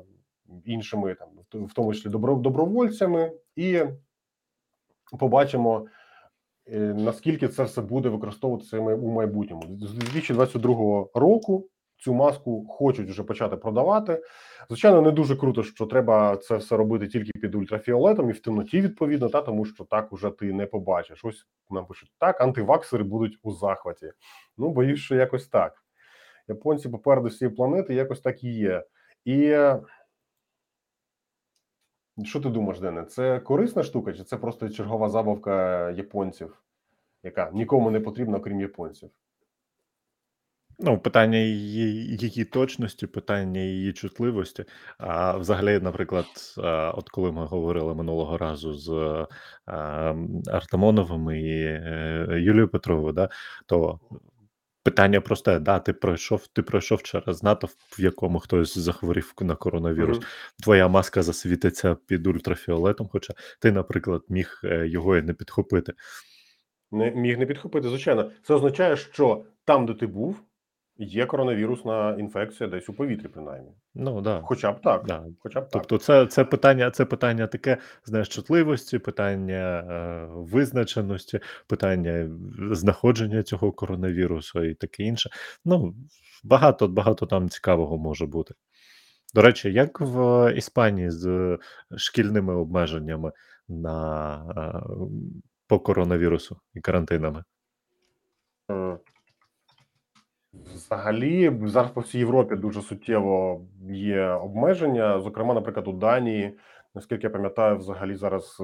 [0.65, 1.29] іншими, там
[1.67, 3.83] в тому числі добро, добровольцями, і
[5.19, 5.87] побачимо,
[6.67, 9.63] е, наскільки це все буде використовуватися у майбутньому.
[9.77, 14.23] З 2022 року цю маску хочуть вже почати продавати.
[14.69, 18.81] Звичайно, не дуже круто, що треба це все робити тільки під ультрафіолетом і в темноті,
[18.81, 21.25] відповідно, та тому що так уже ти не побачиш.
[21.25, 24.11] Ось нам пишуть так, антиваксери будуть у захваті.
[24.57, 25.83] Ну, боюсь, що якось так.
[26.47, 28.83] Японці попереду всієї планети якось так і є.
[29.25, 29.57] І
[32.23, 33.05] що ти думаєш, Дене?
[33.05, 36.63] Це корисна штука, чи це просто чергова забавка японців,
[37.23, 39.09] яка нікому не потрібна, окрім японців?
[40.79, 44.65] Ну, питання її, її точності, питання її чутливості.
[44.97, 46.25] А взагалі, наприклад,
[46.95, 48.89] от коли ми говорили минулого разу з
[50.47, 53.29] Артамоновим і е, Юлією Петровою, да,
[53.65, 53.99] то
[54.87, 60.17] питання просте: да, ти пройшов, ти пройшов через натовп, в якому хтось захворів на коронавірус.
[60.17, 60.25] Мгм.
[60.63, 65.93] Твоя маска засвітиться під ультрафіолетом, хоча ти, наприклад, міг е, його і не підхопити.
[66.91, 67.89] Не міг не підхопити.
[67.89, 70.41] Звичайно, це означає, що там, де ти був,
[70.99, 73.71] є коронавірусна інфекція десь у повітрі, принаймні.
[73.95, 74.41] Ну да.
[74.43, 75.05] Хоча б так.
[75.05, 75.25] Да.
[75.39, 75.71] Хоча б так.
[75.71, 82.29] Тобто, це, це питання, це питання таке, знаєш, чутливості, питання е, визначеності, питання
[82.71, 85.29] знаходження цього коронавірусу і таке інше.
[85.65, 85.95] Ну,
[86.43, 88.53] багато, багато там цікавого може бути.
[89.33, 91.57] До речі, як в Іспанії з
[91.97, 93.31] шкільними обмеженнями
[93.67, 94.87] на, е,
[95.67, 97.43] по коронавірусу і карантинами?
[100.65, 105.19] Взагалі, зараз по всій Європі дуже суттєво є обмеження.
[105.19, 106.57] Зокрема, наприклад, у Данії,
[106.95, 108.61] наскільки я пам'ятаю, взагалі зараз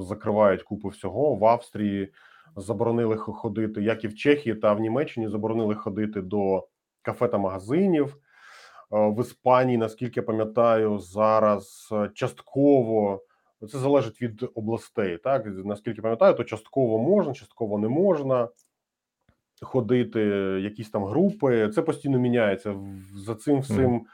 [0.00, 1.34] закривають купу всього.
[1.34, 2.12] В Австрії
[2.56, 6.68] заборонили ходити, як і в Чехії та в Німеччині заборонили ходити до
[7.02, 8.16] кафе та магазинів.
[8.92, 13.22] Е, В Іспанії, наскільки я пам'ятаю, зараз е, частково
[13.60, 15.18] це залежить від областей.
[15.18, 18.48] Так наскільки пам'ятаю, то частково можна, частково не можна
[19.62, 20.20] ходити,
[20.62, 21.68] якісь там групи.
[21.68, 22.74] Це постійно міняється.
[23.14, 24.06] За цим всім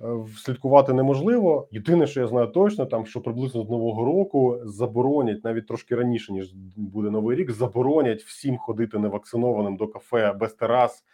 [0.00, 1.68] е, слідкувати неможливо.
[1.70, 6.32] Єдине, що я знаю точно, там що приблизно з нового року заборонять навіть трошки раніше,
[6.32, 7.50] ніж буде новий рік.
[7.50, 11.04] Заборонять всім ходити невакцинованим до кафе без терас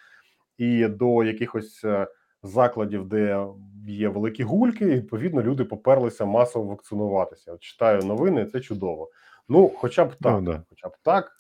[0.58, 2.06] і до якихось е,
[2.42, 3.46] закладів, де
[3.88, 4.84] є великі гульки.
[4.84, 7.52] І, відповідно, люди поперлися масово вакцинуватися.
[7.52, 9.10] От читаю новини, це чудово.
[9.48, 10.62] Ну, хоча б так, Ну, да.
[10.68, 11.32] хоча б так.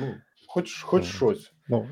[0.00, 0.06] Ну,
[0.52, 1.52] хоч, хоч Ну, щось.
[1.68, 1.86] Ну,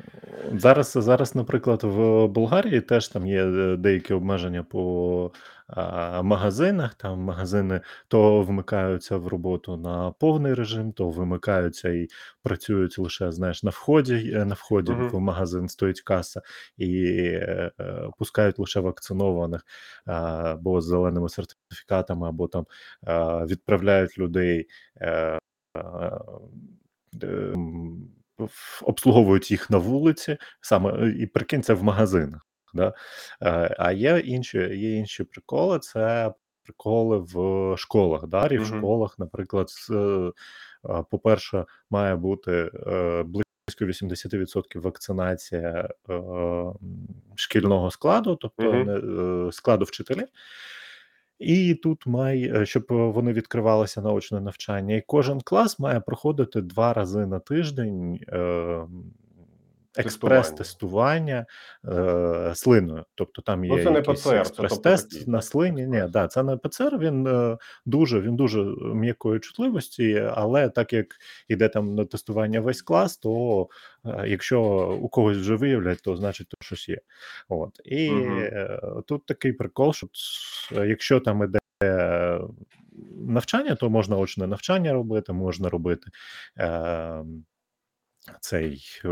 [0.53, 5.33] зараз, зараз, наприклад, в Болгарії теж там є е, деякі обмеження по
[5.67, 6.95] а, магазинах.
[6.95, 12.09] Там магазини то вмикаються в роботу на повний режим, то вимикаються і
[12.43, 14.33] працюють лише знаєш на вході.
[14.35, 15.09] е, На вході Мгм.
[15.09, 16.43] в магазин стоїть каса
[16.77, 19.63] і е, е, пускають лише вакцинованих
[20.07, 20.13] а,
[20.53, 22.65] або з зеленими сертифікатами, або там
[23.47, 24.67] відправляють людей.
[28.83, 32.47] Обслуговують їх на вулиці, саме е, і прикинь, це в магазинах.
[32.75, 32.95] Да?
[33.43, 38.27] Е, А є інші, є інші приколи, це приколи в школах.
[38.27, 38.47] Да?
[38.47, 38.79] І в Мгм.
[38.79, 40.31] школах, наприклад, е,
[41.11, 42.71] по-перше, має бути
[43.25, 45.89] близько 80% вакцинація
[47.35, 50.29] шкільного складу, тобто е, складу вчителів.
[51.41, 56.61] І тут має, е, щоб вони відкривалися на очне навчання, і кожен клас має проходити
[56.61, 58.83] два рази на тиждень е,
[59.99, 61.47] експрес-тестування
[61.89, 63.05] е, слиною.
[63.15, 65.87] Тобто там є Ну, це не ПЦР, тобто експрес-тест такий, на слині.
[65.87, 71.07] Ні, да, це не ПЦР, він е, дуже, він дуже м'якої чутливості, але так як
[71.49, 73.69] іде там на тестування весь клас, то
[74.07, 74.63] е, якщо
[75.03, 76.99] у когось вже виявлять, то значить то щось є.
[77.49, 77.81] От.
[77.85, 80.09] І е, тут такий прикол, що
[80.73, 82.41] якщо там іде е,
[83.27, 86.11] навчання, то можна очне навчання робити, можна робити
[86.59, 87.25] е,
[88.41, 89.09] цей, е,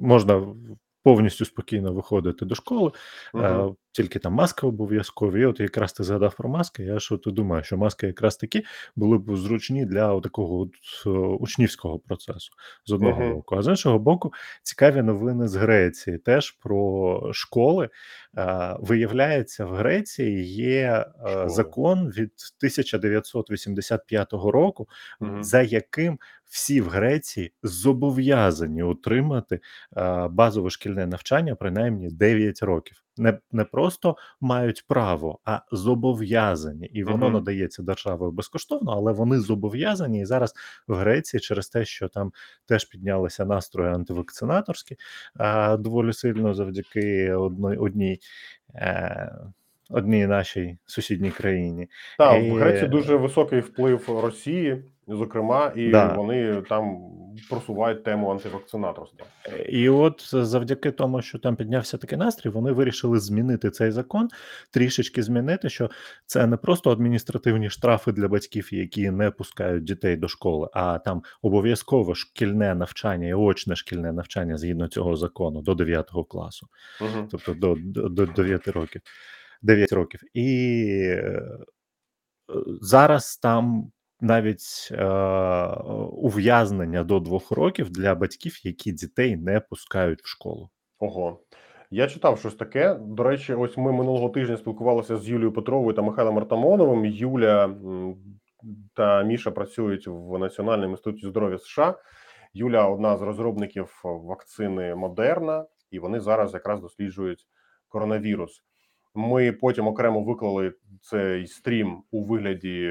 [0.00, 0.54] можна
[1.02, 2.90] повністю спокійно виходити до школи,
[3.34, 3.76] Мгм.
[3.92, 5.40] Тільки там маски обов'язкові.
[5.40, 6.82] І от якраз ти згадав про маски.
[6.82, 8.64] Я що то думаю, що маски якраз такі
[8.96, 10.70] були б зручні для такого от,
[11.06, 12.50] е, учнівського процесу
[12.86, 13.32] з одного Мгм.
[13.34, 13.54] боку.
[13.56, 14.32] А з іншого боку,
[14.62, 17.88] цікаві новини з Греції теж про школи.
[18.38, 20.82] Е, Виявляється, в Греції є
[21.26, 21.48] е, Школи.
[21.48, 24.88] закон від 1985 року,
[25.20, 25.44] Мгм.
[25.44, 29.60] за яким всі в Греції зобов'язані отримати
[30.30, 33.02] базове шкільне навчання принаймні 9 років.
[33.16, 37.32] Не не просто мають право, а зобов'язані, і воно Мгм.
[37.32, 40.20] надається державою безкоштовно, але вони зобов'язані.
[40.20, 40.54] І зараз
[40.88, 42.32] в Греції через те, що там
[42.66, 44.96] теж піднялися настрої антивакцинаторські
[45.36, 48.18] а, доволі сильно завдяки одної одній.
[48.74, 49.34] Е,
[49.94, 51.88] Одній нашій сусідній країні,
[52.18, 56.12] Так, І- в Греції дуже високий вплив Росії, зокрема, і Да.
[56.14, 56.98] вони там
[57.50, 59.26] просувають тему антивакцинаторства.
[59.68, 64.28] І от завдяки тому, що там піднявся такий настрій, вони вирішили змінити цей закон,
[64.70, 65.90] трішечки змінити, що
[66.26, 71.22] це не просто адміністративні штрафи для батьків, які не пускають дітей до школи, а там
[71.42, 76.66] обов'язково шкільне навчання і очне шкільне навчання згідно цього закону до 9 класу,
[77.00, 77.28] Угу.
[77.30, 79.02] тобто до, до, до 9 років.
[79.62, 80.20] 9 років.
[80.34, 80.76] І
[81.08, 81.42] е,
[82.80, 83.90] зараз там
[84.22, 85.04] навіть е,
[86.12, 90.70] ув'язнення до двох років для батьків, які дітей не пускають в школу.
[90.98, 91.40] Ого.
[91.90, 92.94] Я читав щось таке.
[92.94, 97.04] До речі, ось ми минулого тижня спілкувалися з Юлією Петровою та Михайлом Артамоновим.
[97.04, 97.76] Юля
[98.94, 101.94] та Міша працюють в Національному інституті здоров'я США.
[102.54, 107.46] Юля одна з розробників вакцини Модерна, і вони зараз якраз досліджують
[107.88, 108.62] коронавірус.
[109.14, 112.88] Ми потім окремо виклали цей стрім у вигляді,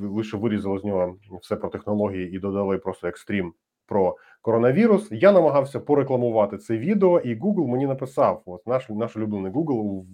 [0.00, 3.54] лише вирізали з нього все про технології і додали просто як стрім
[3.86, 5.08] про коронавірус.
[5.10, 10.04] Я намагався порекламувати це відео, і Google мені написав: от наш наш улюблений Google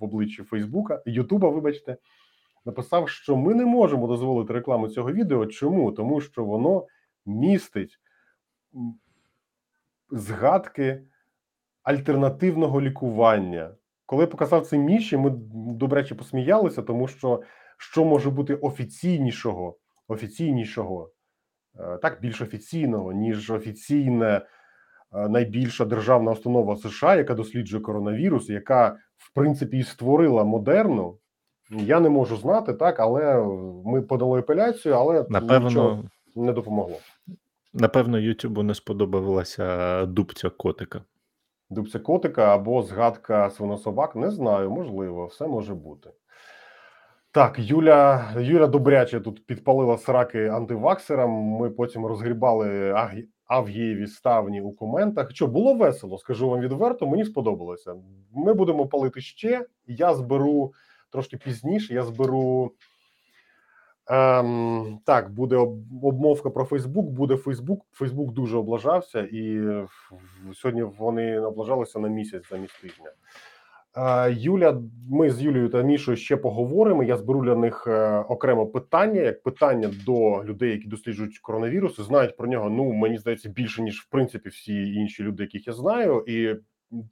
[0.00, 1.96] в обличчі Фейсбука, Ютуба, вибачте,
[2.64, 5.46] написав, що ми не можемо дозволити рекламу цього відео.
[5.46, 5.92] Чому?
[5.92, 6.86] Тому що воно
[7.26, 7.98] містить
[10.10, 11.02] згадки
[11.82, 13.74] альтернативного лікування.
[14.08, 17.42] Коли я показав це Міші, ми до речі посміялися, тому що
[17.76, 19.76] що може бути офіційнішого,
[20.08, 21.10] офіційнішого,
[21.80, 24.26] е, так більш офіційного, ніж офіційне
[25.12, 31.18] е, найбільша державна установа США, яка досліджує коронавірус, яка в принципі і створила модерну.
[31.70, 33.44] Я не можу знати так, але
[33.84, 36.04] ми подали апеляцію, але нічого
[36.36, 36.96] не допомогло.
[37.74, 41.02] напевно, Ютубу не сподобалася дубця котика.
[41.70, 44.16] Дубця котика або згадка свинособак.
[44.16, 46.10] Не знаю, можливо, все може бути.
[47.32, 51.30] Так, Юля, Юля добряче тут підпалила сраки антиваксерам.
[51.30, 52.94] Ми потім розгрібали
[53.46, 55.30] Авгієві ставні у коментах.
[55.30, 57.94] Що було весело, скажу вам відверто, мені сподобалося.
[58.32, 59.66] Ми будемо палити ще.
[59.86, 60.72] Я зберу
[61.12, 61.94] трошки пізніше.
[61.94, 62.72] Я зберу.
[64.10, 65.56] Ем, так, буде
[66.02, 67.06] обмовка про Фейсбук.
[67.10, 67.86] Буде Фейсбук.
[67.92, 69.60] Фейсбук дуже облажався, і
[70.54, 73.12] сьогодні вони облажалися на місяць замість тижня.
[73.96, 77.02] Е, Юля, ми з Юлією та Мішою ще поговоримо.
[77.02, 82.02] Я зберу для них е, окремо питання, як питання до людей, які досліджують коронавірус, і
[82.02, 82.70] знають про нього.
[82.70, 86.56] Ну мені здається, більше ніж в принципі всі інші люди, яких я знаю, і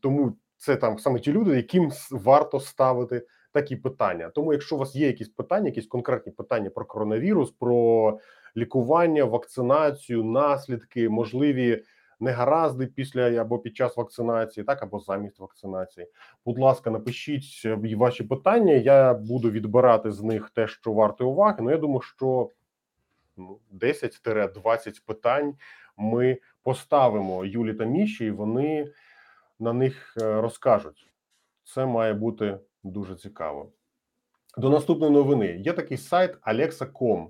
[0.01, 3.27] тому це там саме ті люди, яким варто ставити
[3.57, 4.31] такі питання.
[4.35, 8.19] Тому, якщо у вас є якісь питання, якісь конкретні питання про коронавірус, про
[8.57, 11.83] лікування, вакцинацію, наслідки, можливі
[12.21, 16.07] негаразди після або під час вакцинації, так або замість вакцинації.
[16.45, 18.73] Будь ласка, напишіть е, ваші питання.
[18.73, 21.57] Я буду відбирати з них те, що варте уваги.
[21.61, 22.51] Ну я думаю, що
[23.37, 25.55] ну, 10-20 питань
[25.97, 28.93] ми поставимо Юлі та Міші, і вони
[29.59, 31.07] на них е, розкажуть.
[31.65, 32.59] Це має бути
[32.91, 33.73] дуже цікаво.
[34.59, 37.27] До наступної новини є такий сайт Alexa.com.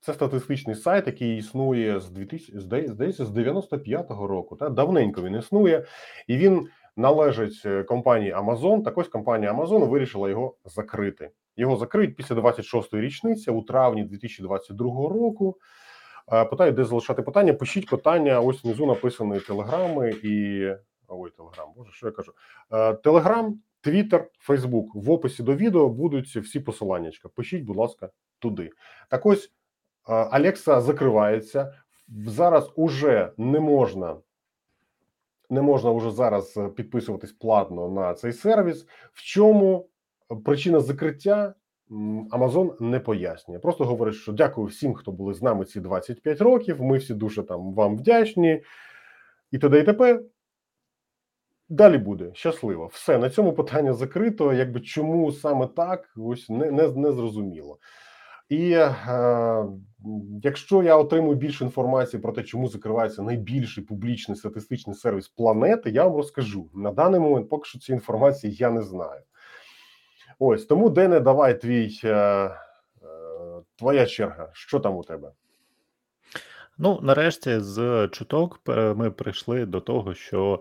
[0.00, 4.56] Це статистичний сайт, який існує з 2000, здається, з 95-го року.
[4.56, 5.86] Та давненько він існує,
[6.26, 8.82] і він належить е, компанії Amazon.
[8.82, 11.30] Так ось компанія Amazon вирішила його закрити.
[11.56, 15.58] Його закриють після 26-ї річниці у травні 2022 року.
[16.32, 17.54] Е, Питаю, де залишати питання.
[17.54, 18.40] Пишіть питання.
[18.40, 20.66] Ось внизу написані телеграми і
[21.08, 21.68] ой, телеграм.
[21.76, 22.32] Боже, що я кажу?
[22.72, 24.94] Е, Телеграм, Твіттер, Фейсбук.
[24.94, 27.10] В описі до відео будуть всі посилання.
[27.34, 28.70] Пишіть, будь ласка, туди.
[29.10, 29.52] Так ось
[30.04, 31.74] Алекса закривається.
[32.26, 34.16] Зараз уже не можна.
[35.50, 38.86] Не можна вже зараз е, підписуватись платно на цей сервіс.
[39.12, 39.88] В чому
[40.44, 41.54] причина закриття?
[42.30, 43.58] Amazon не пояснює.
[43.58, 46.82] Просто говорить, що дякую всім, хто були з нами ці 25 років.
[46.82, 48.62] Ми всі дуже там вам вдячні.
[49.50, 49.80] І т.д.
[49.80, 50.20] і т.п.
[51.68, 52.86] Далі буде щасливо.
[52.92, 54.52] Все на цьому питання закрито.
[54.52, 57.78] Якби чому саме так, ось не, не, не зрозуміло.
[58.48, 59.64] І е,
[60.42, 66.04] якщо я отримую більше інформації про те, чому закривається найбільший публічний статистичний сервіс планети, я
[66.04, 67.48] вам розкажу на даний момент.
[67.48, 69.20] Поки що цієї інформації я не знаю.
[70.38, 72.50] Ось тому, Дене, давай твій е, е,
[73.76, 74.50] твоя черга.
[74.52, 75.32] Що там у тебе?
[76.78, 78.60] Ну, нарешті, з чуток
[78.96, 80.60] ми прийшли до того, що,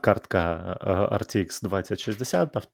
[0.00, 0.76] картка,
[1.12, 2.68] RTX 2060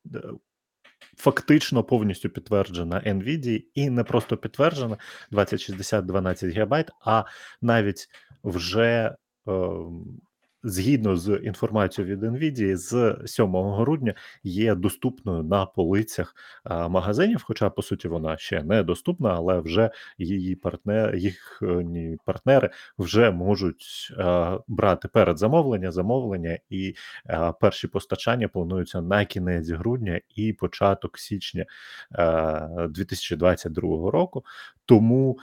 [1.17, 4.97] фактично повністю підтверджена NVIDIA, і не просто підтверджена
[5.31, 7.25] 2060 12 ГБ, а
[7.63, 8.09] навіть
[8.45, 9.15] вже,
[9.47, 10.21] ем,
[10.63, 16.35] згідно з інформацією від NVIDIA, з 7 грудня є доступною на полицях,
[16.65, 17.43] магазинів.
[17.47, 24.13] Хоча, по суті, вона ще не доступна, але вже її партне їхні партнери вже можуть,
[24.69, 26.95] брати передзамовлення, замовлення, і,
[27.61, 31.67] перші постачання плануються на кінець грудня і початок січня,
[32.89, 34.45] 2022 року.
[34.85, 35.39] Тому,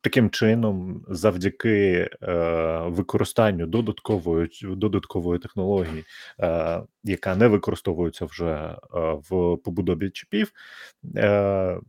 [0.00, 6.04] таким чином, завдяки, е, використанню додаткової додаткової технології,
[6.40, 8.76] е, яка не використовується вже, е,
[9.30, 10.52] в побудові чіпів,
[11.16, 11.80] е,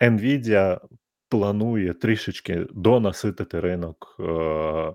[0.00, 0.80] NVIDIA
[1.28, 4.92] планує трішечки донаситити ринок, е,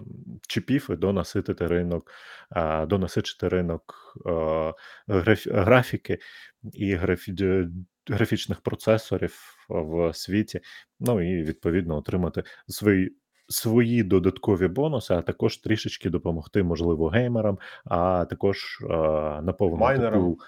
[0.47, 2.11] чіпів і донаситити ринок,
[2.49, 4.73] а, донасичити ринок, е,
[5.07, 6.17] граф графіки
[6.73, 7.35] і графі
[8.07, 9.39] графічних процесорів
[9.69, 10.59] в світі.
[10.99, 13.15] Ну і відповідно отримати свої
[13.47, 18.87] свої додаткові бонуси, а також трішечки допомогти, можливо, геймерам, а також, е,
[19.41, 20.39] наповнити пул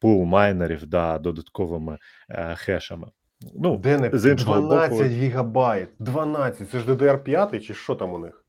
[0.00, 1.98] пул майнерів, да, додатковими,
[2.28, 3.06] е, хешами.
[3.54, 8.18] Ну, Дене, з іншого 12 боку гігабайт, 12, це ж DDR5 чи що там у
[8.18, 8.44] них?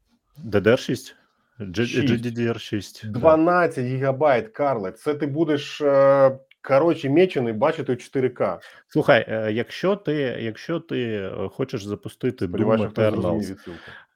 [0.45, 1.13] DDR6,
[1.59, 2.09] G 6.
[2.09, 3.19] GDDR6, да.
[3.19, 8.59] 12 гігабайт, Карле, це ти будеш, е, коротше, мечений бачити в 4К.
[8.87, 13.55] Слухай, е, якщо ти якщо ти, е, хочеш запустити Doom Eternals,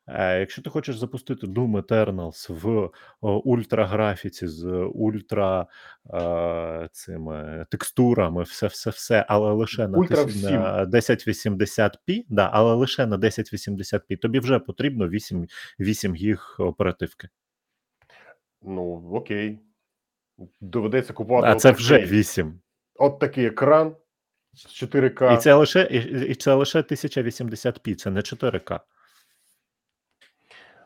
[0.07, 2.89] е, якщо ти хочеш запустити Doom Eternals в,
[3.21, 5.67] ультраграфіці з ультра,
[6.91, 10.51] цими текстурами, все все все, але лише на Ультра тис всім.
[10.51, 15.47] на 1080p, да, але лише на 1080p, тобі вже потрібно 8
[15.79, 17.29] 8 гіг оперативки.
[18.61, 19.59] Ну, окей.
[20.61, 22.59] Доведеться купувати А це вже 8.
[22.95, 23.95] от такий екран
[24.53, 25.33] з 4К.
[25.33, 25.97] І це лише і
[26.31, 28.79] і це лише 1080p, це не 4К.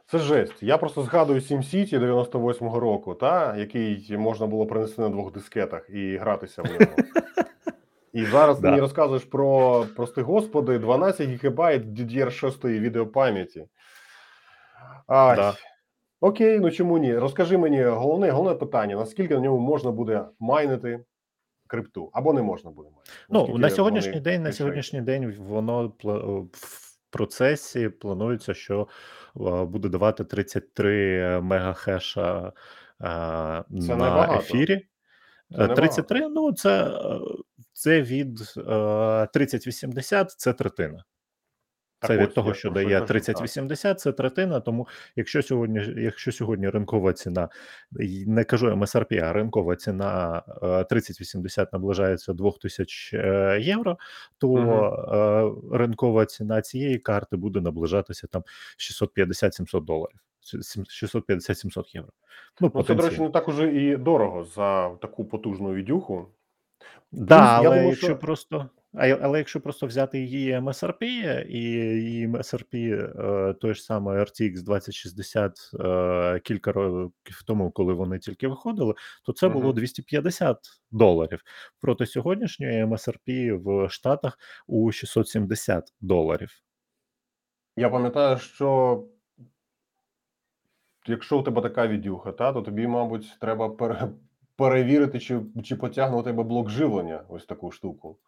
[0.08, 0.64] Це жесть.
[0.64, 6.18] Я просто згадую SimCity 98-го року, та, який можна було принести на двох дискетах і
[6.18, 6.96] гратися в нього.
[8.14, 13.68] І зараз ти мені розказуєш про, прости господи, 12 гігабайт DDR6 відеопам'яті.
[15.08, 15.54] Ай.
[16.24, 17.18] Окей, ну чому ні?
[17.18, 21.04] Розкажи мені головне, головне питання: наскільки на ньому можна буде майнити
[21.68, 23.12] крипту або не можна буде майнити?
[23.30, 28.88] Ну, на сьогоднішній день, на сьогоднішній день воно пла- в процесі планується, що
[29.38, 32.52] е, буде давати 33 мегахеша е,
[33.02, 34.34] Це на небагато.
[34.34, 34.88] ефірі.
[35.58, 37.20] Це Е, 33, ну це, е,
[37.74, 41.04] це від е, 3080, це третина.
[42.04, 44.60] Так Це від ось, того, що дає 3080, це третина.
[44.60, 47.50] Тому якщо сьогодні, якщо сьогодні ринкова ціна,
[48.28, 53.98] не кажу MSRP, а ринкова ціна е, 3080 наближається до 2000 е, євро,
[54.38, 54.58] то
[55.72, 58.44] е, ринкова ціна цієї карти буде наближатися там
[58.78, 60.20] 650-700 доларів.
[60.44, 62.12] 650-700 євро.
[62.62, 66.28] Ну, Ну, це, до речі, не так уже і дорого за таку потужну відюху.
[67.12, 71.04] Да, Плюс, але думаю, якщо що- просто, але якщо просто взяти її MSRP
[71.50, 71.60] і
[72.04, 78.48] її MSRP е, той ж самий RTX 2060 е, кілька років тому, коли вони тільки
[78.48, 78.94] виходили,
[79.26, 80.58] то це було 250
[80.92, 81.42] доларів.
[81.82, 84.38] Проти сьогоднішньої MSRP в Штатах
[84.68, 86.50] у 670 доларів.
[87.76, 89.04] Я пам'ятаю, що
[91.08, 94.10] якщо у тебе така відюха, та, то тобі, мабуть, треба пере...
[94.56, 98.20] перевірити, чи, чи потягне у тебе блок живлення ось таку штуку.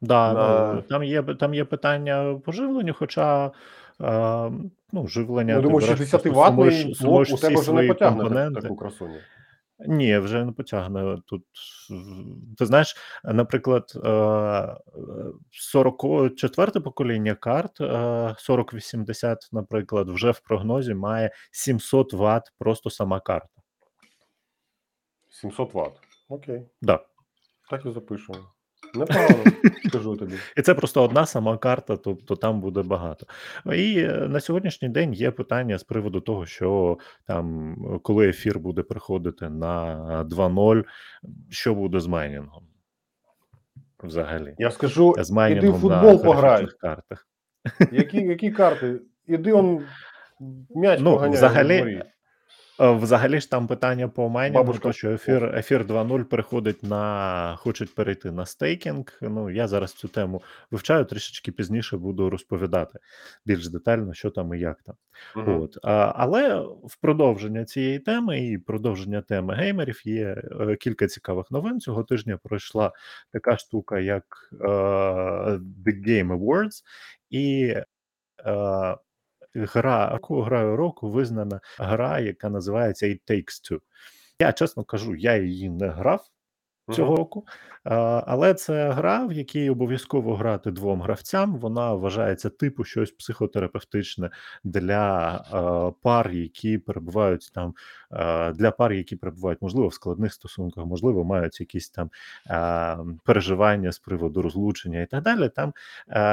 [0.00, 4.50] Да, На- ну, там є там є питання по живленню, хоча е,
[4.92, 7.88] ну, живлення Ну, ти думаю, 60 просто сумуєш, ваттний сумуєш блок у тебе вже не
[7.88, 8.60] потягне компоненти.
[8.60, 9.18] таку красуню.
[9.86, 11.44] Ні, вже не потягне тут.
[12.58, 14.76] Ти знаєш, наприклад, е,
[15.50, 23.48] 44 покоління карт, е, 4080, наприклад, вже в прогнозі має 700 Вт просто сама карта.
[25.30, 25.92] 700 Вт.
[26.28, 27.00] Окей, Да.
[27.70, 28.38] так і запишемо.
[28.94, 29.44] Непогано,
[29.88, 30.34] скажу тобі.
[30.56, 33.26] І це просто одна сама карта, тобто там буде багато.
[33.74, 38.82] І е, на сьогоднішній день є питання з приводу того, що там, коли ефір буде
[38.82, 40.84] приходити на 2.0,
[41.50, 42.62] що буде з майнінгом
[44.02, 44.54] взагалі.
[44.58, 46.66] Я скажу, З іди в футбол пограй.
[47.92, 49.00] Які, які карти?
[49.26, 49.82] Іди он
[50.70, 52.02] м'яч Ну, поганяй взагалі,
[52.80, 58.30] взагалі ж там питання по майнінгу, то що ефір, ефір 2.0 переходить на хочуть перейти
[58.30, 59.04] на стейкінг.
[59.22, 62.98] Ну я зараз цю тему вивчаю трішечки пізніше буду розповідати
[63.46, 64.94] більш детально, що там і як там.
[65.36, 65.62] Мгм.
[65.62, 71.50] От а, але в продовження цієї теми і продовження теми геймерів є е, кілька цікавих
[71.50, 71.80] новин.
[71.80, 72.92] Цього тижня пройшла
[73.32, 74.66] така штука, як е,
[75.86, 76.82] The Game Awards,
[77.30, 77.74] і
[78.46, 78.96] е,
[79.54, 83.80] гра граю року визнана гра, яка називається It Takes Two.
[84.38, 86.26] Я чесно кажу, я її не грав
[86.92, 87.46] цього року,
[87.84, 91.56] але це гра, в якій обов'язково грати двом гравцям.
[91.56, 94.30] Вона вважається типу щось психотерапевтичне
[94.64, 97.74] для пар, які перебувають там,
[98.54, 102.10] для пар, які перебувають, можливо, в складних стосунках, можливо, мають якісь там
[103.24, 105.48] переживання з приводу розлучення і так далі.
[105.48, 105.72] Там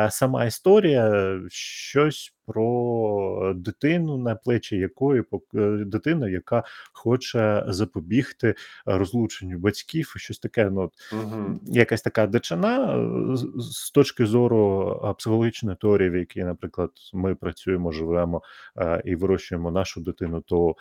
[0.10, 5.24] сама історія щось про дитину, на плечі якої
[5.56, 10.70] е, дитина, яка хоче запобігти розлученню батьків, щось таке.
[10.70, 11.60] Ну от, Мгм.
[11.66, 18.42] якась така дичина е, з, точки зору психологічної теорії, в якій, наприклад, ми працюємо, живемо
[18.78, 20.76] е, і вирощуємо нашу дитину, то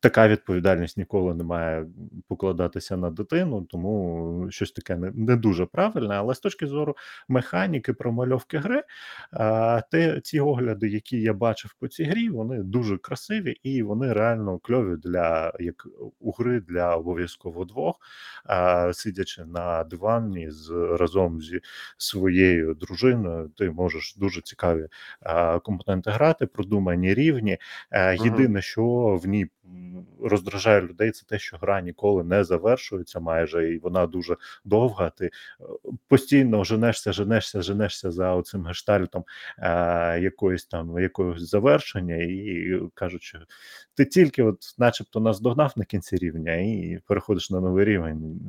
[0.00, 1.86] така відповідальність ніколи не має
[2.28, 6.14] покладатися на дитину, тому щось таке не, не дуже правильне.
[6.14, 6.96] Але з точки зору
[7.28, 8.82] механіки промальовки гри,
[9.94, 14.58] те, ці огляди, які я бачив по цій грі, вони дуже красиві і вони реально
[14.58, 15.86] кльові для як
[16.20, 17.96] у гри для обов'язково двох,
[18.44, 20.70] а, сидячи на дивані з
[21.00, 21.60] разом зі
[21.98, 24.88] своєю дружиною, ти можеш дуже цікаві
[25.20, 27.58] а, компоненти грати, продумані рівні.
[27.90, 28.84] А, Єдине, що
[29.22, 29.46] в ній
[30.22, 35.10] роздражає людей, це те, що гра ніколи не завершується майже, і вона дуже довга.
[35.10, 35.30] Ти е,
[36.08, 39.24] постійно женешся, женешся, женешся за оцим гештальтом
[39.58, 43.38] е, якоїсь там якогось завершення, і кажуть, що
[43.94, 48.40] ти тільки, от, начебто, наздогнав на кінці рівня, і переходиш на новий рівень.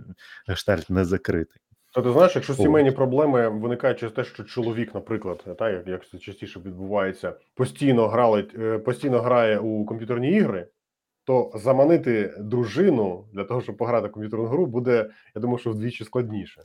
[0.48, 1.62] Гештальт не закритий.
[1.96, 6.08] То ти знаєш, якщо сімейні проблеми виникають через те, що чоловік, наприклад, та як, як
[6.08, 10.68] це частіше відбувається, постійно грали, е, постійно грає у комп'ютерні ігри,
[11.26, 16.04] то заманити дружину для того, щоб пограти в комп'ютерну гру, буде, я думаю, що вдвічі
[16.04, 16.62] складніше.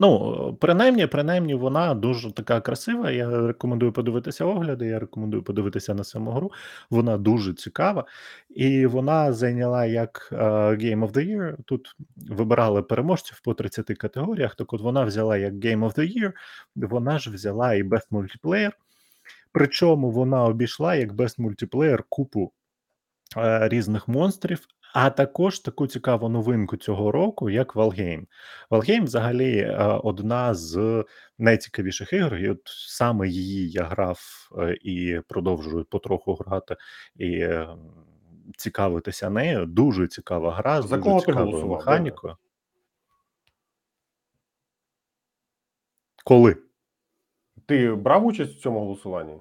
[0.00, 3.10] Ну, принаймні, принаймні, вона дуже така красива.
[3.10, 4.86] Я рекомендую подивитися огляди.
[4.86, 6.52] Я рекомендую подивитися на саму гру.
[6.90, 8.04] Вона дуже цікава,
[8.50, 11.56] і вона зайняла як е, Game of the Year.
[11.64, 14.54] Тут вибирали переможців по 30 категоріях.
[14.54, 16.32] Так, от вона взяла як Game of the Year,
[16.76, 18.70] вона ж взяла і Best Multiplayer.
[19.52, 22.52] Причому вона обійшла як Best Multiplayer купу
[23.36, 24.66] різних монстрів.
[24.94, 28.26] А також таку цікаву новинку цього року, як Valheim.
[28.70, 31.04] Valheim взагалі е, одна з
[31.38, 34.20] найцікавіших ігор, і от саме її я грав
[34.58, 36.76] е, і продовжую потроху грати
[37.16, 37.68] і е,
[38.56, 39.66] цікавитися нею.
[39.66, 42.36] Дуже цікава гра з За дуже кого цікавою механікою.
[46.24, 46.56] Коли?
[47.66, 49.36] Ти брав участь в цьому голосуванні?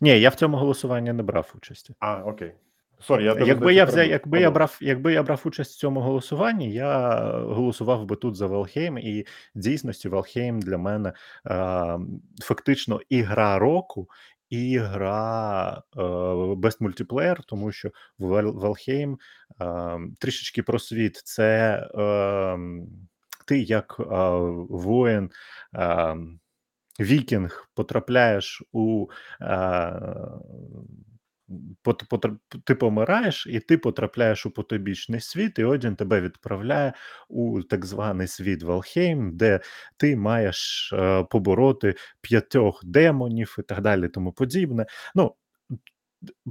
[0.00, 1.94] Ні, я в цьому голосуванні не брав участі.
[1.98, 2.54] А, окей.
[3.02, 6.72] Sorry, я Якби я взяв, якби я брав, якби я брав участь в цьому голосуванні,
[6.72, 11.12] я голосував би тут за Valheim, і в дійсності Valheim для мене
[11.46, 11.98] е,
[12.42, 14.08] фактично і гра року,
[14.50, 16.00] і гра е,
[16.54, 19.16] Best Multiplayer, тому що в Val- Valheim
[19.60, 21.16] е, трішечки про світ.
[21.24, 22.58] Це е,
[23.46, 24.04] ти як е,
[24.70, 25.30] воїн.
[25.74, 26.16] Е,
[27.00, 29.06] Вікінг потрапляєш у
[29.40, 29.92] е,
[32.64, 36.92] ти помираєш, і ти потрапляєш у потобічний світ, і Одін тебе відправляє
[37.28, 39.60] у так званий світ Валхейм, де
[39.96, 44.86] ти маєш е, побороти п'ятьох демонів і так далі, тому подібне.
[45.14, 45.34] Ну,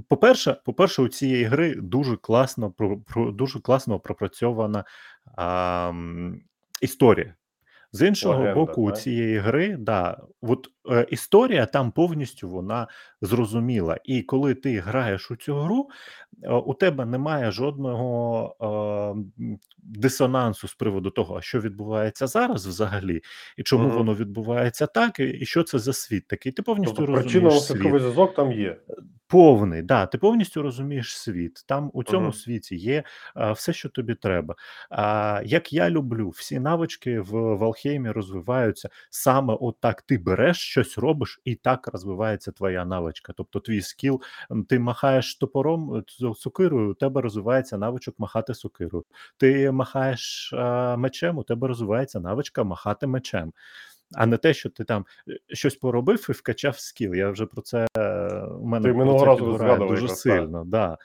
[0.08, 4.84] по-перше, по-перше, у цієї гри дуже класно про дуже класно пропрацьована
[5.36, 5.92] а,
[6.80, 7.34] історія.
[7.92, 12.88] З іншого Легенда, боку, у цієї гри, да, от е, історія там повністю вона
[13.22, 13.98] зрозуміла.
[14.04, 15.88] І коли ти граєш у цю гру,
[16.42, 18.56] е, у тебе немає жодного
[19.38, 19.44] е,
[19.78, 23.20] дисонансу з приводу того, що відбувається зараз взагалі,
[23.56, 23.96] і чому Мгм.
[23.98, 26.52] воно відбувається так, і, що це за світ такий.
[26.52, 27.82] Ти повністю Тобто розумієш світ.
[27.82, 28.76] зв'язок там є.
[29.26, 31.64] Повний, да, ти повністю розумієш світ.
[31.68, 32.32] Там у цьому Мгм.
[32.32, 33.02] світі є
[33.34, 34.54] а, все, що тобі треба.
[34.90, 40.02] А, як я люблю, всі навички в Валхеймі розвиваються саме от так.
[40.02, 43.11] Ти береш щось, робиш, і так розвивається твоя навичка.
[43.36, 44.20] Тобто твій скіл,
[44.68, 49.04] ти махаєш топором е, сокирою, у тебе розвивається навичок махати сокирою.
[49.36, 53.52] Ти махаєш а, мечем, у тебе розвивається навичка махати мечем.
[54.14, 57.14] а не те, що ти там е, щось поробив і вкачав скіл.
[57.14, 58.28] Я вже про це е,
[58.60, 60.32] у мене Ти минулого разу згадував дуже якраз, так.
[60.32, 60.64] сильно.
[60.64, 60.98] Да.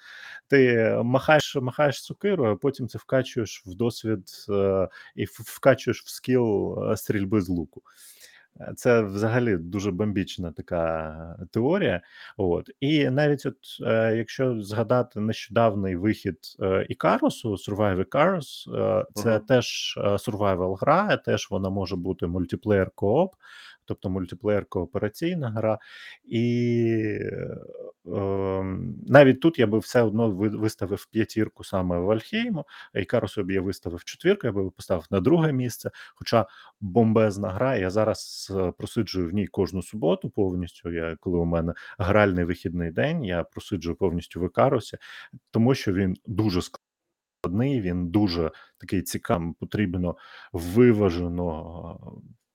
[0.50, 6.78] Ти махаєш, махаєш сокирою, а потім це вкачуєш в досвід е, і вкачуєш в скіл
[6.92, 7.82] е, стрільби з луку.
[8.62, 12.02] Е, Це взагалі дуже бомбічна така теорія.
[12.38, 19.30] От і навіть, от е, якщо згадати нещодавний вихід е, Ікарусу, Survive Icarus, е, це
[19.38, 19.46] Мгм.
[19.46, 23.34] теж е, survival гра, теж вона може бути мультиплеєр кооп,
[23.88, 25.80] тобто мультиплеєр коопераційна гра.
[26.26, 27.20] І
[28.06, 28.64] е,
[29.08, 34.48] навіть тут я би все одно виставив п'ятірку саме Вальхейму, Ікарусу б я виставив четвірку,
[34.48, 35.92] я би поставив на друге місце.
[36.16, 36.46] Хоча
[36.82, 37.76] бомбезна гра.
[37.76, 40.92] Я зараз е, просиджую в ній кожну суботу повністю.
[40.92, 44.98] Я коли у мене гральний вихідний день, я просиджую повністю в Ікарусі,
[45.52, 49.54] тому що він дуже складний, він дуже такий цікавий.
[49.60, 50.16] Потрібно
[50.54, 52.00] виважено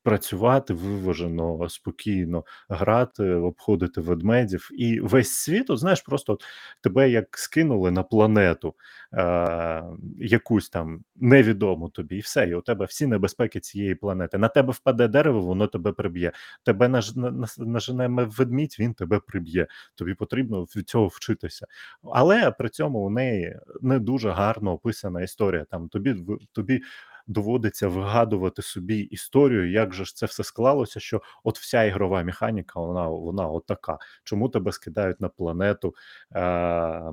[0.02, 4.68] працювати, виважено, спокійно грати, обходити ведмедів.
[4.72, 6.44] І весь світ, от, знаєш, просто от
[6.80, 8.74] тебе як скинули на планету
[9.14, 9.82] е,
[10.18, 14.38] якусь там невідому тобі, і все, і у тебе всі небезпеки цієї планети.
[14.38, 16.32] На тебе впаде дерево, воно тебе приб'є.
[16.64, 19.66] Тебе на- на- нажене ведмідь, він тебе приб'є.
[19.94, 21.66] Тобі потрібно від цього вчитися.
[22.14, 25.64] Але при цьому у неї не дуже гарно описана історія.
[25.70, 26.16] Там тобі
[26.52, 26.80] тобі
[27.26, 32.80] доводиться вигадувати собі історію, як же ж це все склалося, що от вся ігрова механіка,
[32.80, 33.98] вона вона от така.
[34.24, 35.94] Чому тебе скидають на планету?
[36.34, 37.12] Е,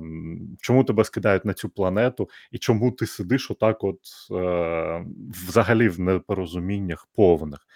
[0.60, 4.00] чому тебе скидають на цю планету, і чому ти сидиш отак, от
[4.30, 5.04] е,
[5.48, 7.66] взагалі в непорозуміннях повних?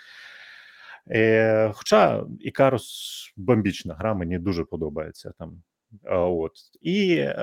[1.11, 5.63] Е, хоча Ікарус бомбічна гра, мені дуже подобається там.
[6.11, 6.53] От.
[6.81, 7.35] І е,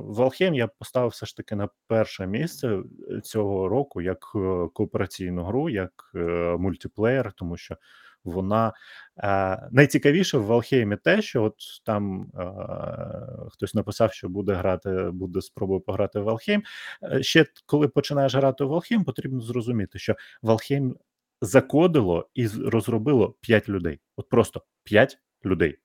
[0.00, 5.44] Valheim я поставив все ж таки на перше місце е, цього року як е, коопераційну
[5.44, 6.18] гру, як е,
[6.58, 7.76] мультиплеєр, тому що
[8.24, 8.72] вона
[9.18, 11.54] е, найцікавіше в Valheim те, що от
[11.84, 12.52] там е,
[13.50, 16.62] хтось написав, що буде грати, буде спробує пограти в Valheim.
[17.02, 20.94] Е, Ще коли починаєш грати в Valheim, потрібно зрозуміти, що Valheim
[21.40, 24.00] закодило і розробило 5 людей.
[24.16, 25.78] От просто 5 людей.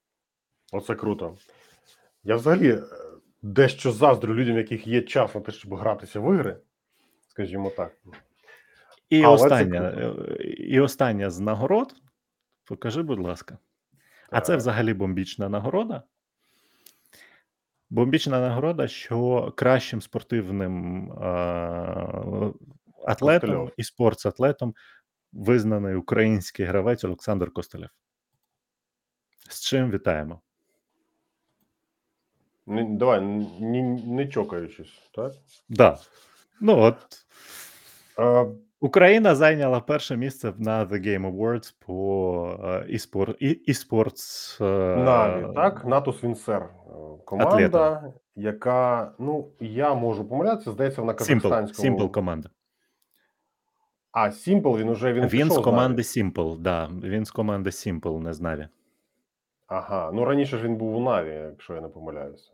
[0.72, 1.38] Оце круто.
[2.30, 2.84] Я взагалі е,
[3.42, 6.58] дещо заздрю людям, яких є час на те, щоб гратися в ігри,
[7.28, 7.98] скажімо так.
[9.10, 10.34] І Але це остання, круто.
[10.40, 11.96] е, і остання з нагород.
[12.66, 13.58] Покажи, будь ласка.
[14.30, 16.04] А це взагалі бомбічна нагорода.
[17.90, 21.16] Бомбічна нагорода, що кращим спортивним е-
[23.06, 23.72] атлетом Костельов.
[23.78, 24.76] і спортсатлетом
[25.34, 27.90] визнаний український гравець Олександр Костелєв.
[29.50, 30.42] З чим вітаємо?
[32.70, 33.22] Не, давай,
[33.60, 35.32] не, не чокаючись, так?
[35.70, 35.98] Да.
[36.62, 36.96] Ну от
[38.20, 38.46] Е,
[38.82, 42.98] Україна зайняла перше місце на The Game Awards по е,
[43.70, 44.58] e-sports.
[44.66, 46.92] е, Наві, так, Натус Вінсер, е,
[47.26, 48.14] команда, Атлета.
[48.36, 51.98] яка, ну, я можу помилятися, здається, вона казахстанському.
[52.00, 52.50] Simple команда.
[54.12, 56.90] А, Simple, він уже він, Він, з команди Simple, да.
[57.04, 58.68] Він з команди Simple, не з Наві.
[59.70, 62.52] Ага, ну раніше ж він був у Наві, якщо я не помиляюся.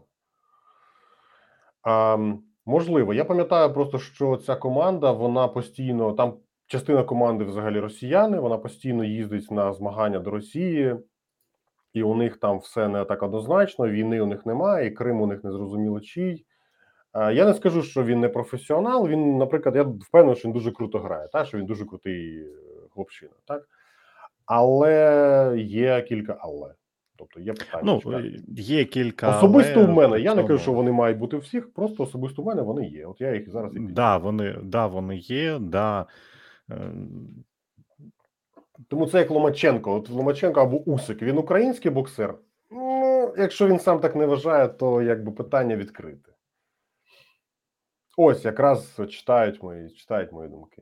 [1.83, 2.17] А,
[2.65, 6.33] можливо, я пам'ятаю просто, що ця команда, вона постійно, там
[6.67, 10.95] частина команди взагалі росіяни, вона постійно їздить на змагання до Росії,
[11.93, 15.27] і у них там все не так однозначно, війни у них немає, і Крим у
[15.27, 16.45] них не зрозуміло чий.
[17.11, 19.07] А, Я не скажу, що він не професіонал.
[19.07, 21.47] Він, наприклад, я впевнений, що він дуже круто грає, так?
[21.47, 22.47] що він дуже крутий е,
[22.93, 23.63] хлопчина, так?
[24.45, 26.73] Але є кілька але.
[27.17, 27.83] Тобто є питання.
[28.05, 29.37] Ну, є кілька.
[29.37, 30.19] Особисто але в мене.
[30.19, 33.05] Я не кажу, що вони мають бути у всіх, просто особисто в мене вони є.
[33.05, 33.79] От я їх зараз і.
[33.79, 36.05] Да, вони, да, вони є, да.
[36.71, 36.91] Е,
[38.87, 39.95] Тому це як Ломаченко.
[39.95, 41.21] От Ломаченко або Усик.
[41.21, 42.35] Він український боксер.
[42.71, 46.31] Ну, якщо він сам так не вважає, то якби питання відкрите.
[48.17, 50.81] Ось якраз читають мої, читають мої думки.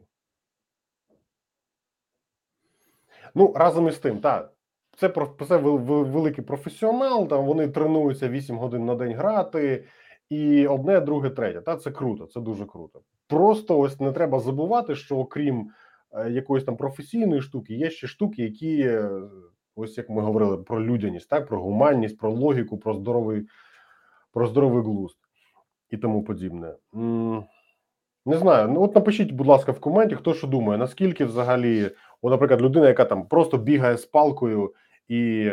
[3.35, 4.53] Ну, разом із тим, так.
[4.97, 5.09] Це,
[5.47, 9.83] це вел- вел- великий професіонал, там вони тренуються 8 годин на день грати,
[10.29, 11.61] і одне, друге, третє.
[11.61, 13.01] Та це круто, це дуже круто.
[13.27, 15.69] Просто ось не треба забувати, що окрім
[16.11, 19.09] е, якоїсь там професійної штуки, є ще штуки, які, е,
[19.75, 23.47] ось як ми говорили, про людяність, так, про гуманність, про логіку, про здоровий,
[24.31, 25.17] про здоровий глузд
[25.89, 26.73] і тому подібне.
[28.25, 28.67] Не знаю.
[28.67, 31.91] Ну от напишіть, будь ласка, в коменті, хто що думає, наскільки взагалі,
[32.21, 34.73] от, наприклад, людина, яка там просто бігає з палкою
[35.07, 35.51] і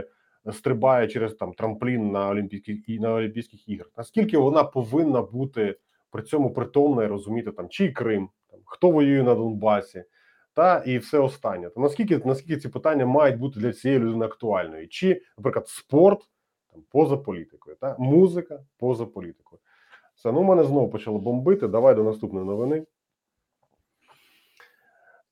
[0.53, 5.79] стрибає через там трамплін на Олімпійських і на Олімпійських іграх, наскільки вона повинна бути
[6.11, 10.05] при цьому притомна і розуміти там чий Крим, там хто воює на Донбасі,
[10.55, 11.71] та і все останнє.
[11.71, 14.89] То наскільки наскільки ці питання мають бути для цієї людини актуальною?
[14.89, 16.29] Чи, наприклад, спорт
[16.73, 19.61] там поза політикою, та музика поза політикою?
[20.15, 21.69] Все, ну мене знову почало бомбити.
[21.69, 22.87] Давай до наступної новини.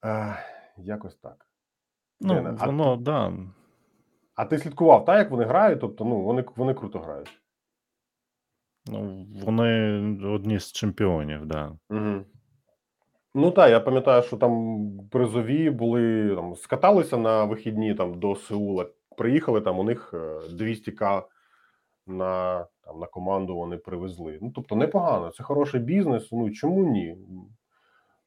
[0.05, 0.37] Е,
[0.77, 1.47] якось так.
[2.21, 3.33] Ну, Дене, а- да.
[4.39, 5.81] А ти слідкував, так, як вони грають?
[5.81, 7.41] Тобто, ну вони вони круто грають.
[8.87, 11.73] Ну, вони одні з чемпіонів, да.
[11.91, 12.25] Угу.
[13.35, 18.87] Ну так, я пам'ятаю, що там призові були там, скаталися на вихідні там до Сеула.
[19.17, 20.17] Приїхали там, у них е,
[20.53, 21.23] 200к
[22.07, 24.39] на, там, на команду вони привезли.
[24.43, 26.33] Ну, тобто, непогано, це хороший бізнес.
[26.33, 27.17] Ну чому ні?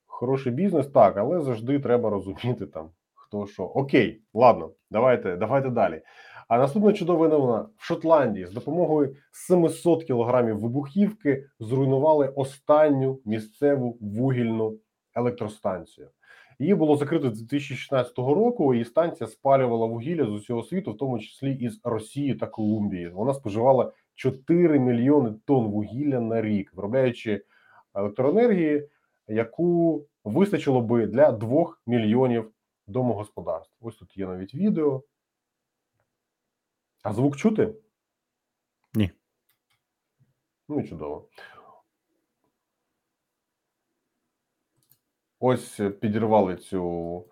[0.06, 2.90] Хороший бізнес, так, але завжди треба розуміти там,
[3.32, 3.64] хто що.
[3.64, 6.02] Окей, ладно, давайте, давайте далі.
[6.48, 14.78] А наступна чудова новина в Шотландії з допомогою 700 кілограмів вибухівки зруйнували останню місцеву вугільну
[15.16, 16.10] електростанцію.
[16.60, 21.20] Її було закрито з 2016 року, і станція спалювала вугілля з усього світу, в тому
[21.20, 23.10] числі із Росії та Колумбії.
[23.10, 27.44] Вона споживала 4 мільйони тонн вугілля на рік, виробляючи
[27.96, 28.90] електроенергії,
[29.28, 32.52] яку вистачило би для 2 мільйонів
[32.88, 33.76] домогосподарств.
[33.82, 35.04] Ось тут є навіть відео.
[37.04, 37.74] А звук чути?
[38.94, 39.12] Ні.
[40.70, 41.30] Ну і чудово.
[45.40, 47.26] Ось підірвали цю,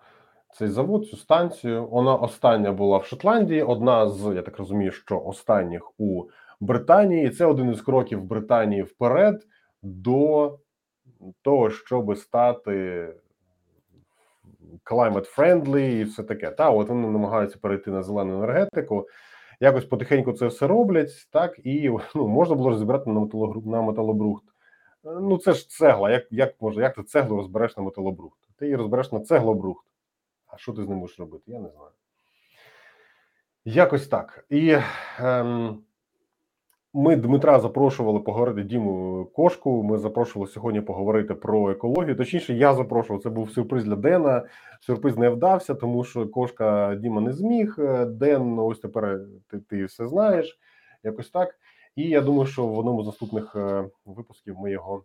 [0.54, 1.86] цей завод, цю станцію.
[1.86, 6.28] Вона остання була в Шотландії, одна з, я так розумію, що останніх у
[6.60, 7.26] Британії.
[7.26, 9.46] І Це один із кроків Британії вперед
[9.82, 10.58] до
[11.42, 13.14] того, щоб стати
[14.84, 16.50] climate friendly і все таке.
[16.50, 19.08] Та от вони намагаються перейти на зелену енергетику.
[19.60, 24.44] Якось потихеньку це все роблять, так і ну, можна було розібрати на металогру на металобрухт.
[25.04, 26.10] Ну це ж цегла.
[26.10, 28.38] Як як може, як ти цеглу розбереш на металобрухт?
[28.56, 29.86] Ти її розбереш на цеглобрухт.
[30.46, 31.44] А що ти з ним будеш робити?
[31.46, 31.90] Я не знаю.
[33.64, 34.44] Якось так.
[34.48, 34.78] І
[35.18, 35.82] ем,
[36.94, 39.82] ми Дмитра запрошували поговорити Діму Кошку.
[39.82, 42.16] Ми запрошували сьогодні поговорити про екологію.
[42.16, 43.22] Точніше, я запрошував.
[43.22, 44.44] Це був сюрприз для Дена.
[44.80, 47.76] Сюрприз не вдався, тому що кошка Діма не зміг.
[48.06, 49.20] Ден, ось тепер
[49.50, 50.58] ти, ти все знаєш.
[51.02, 51.54] Якось так.
[51.96, 55.04] І я думаю, що в одному з наступних е, випусків ми його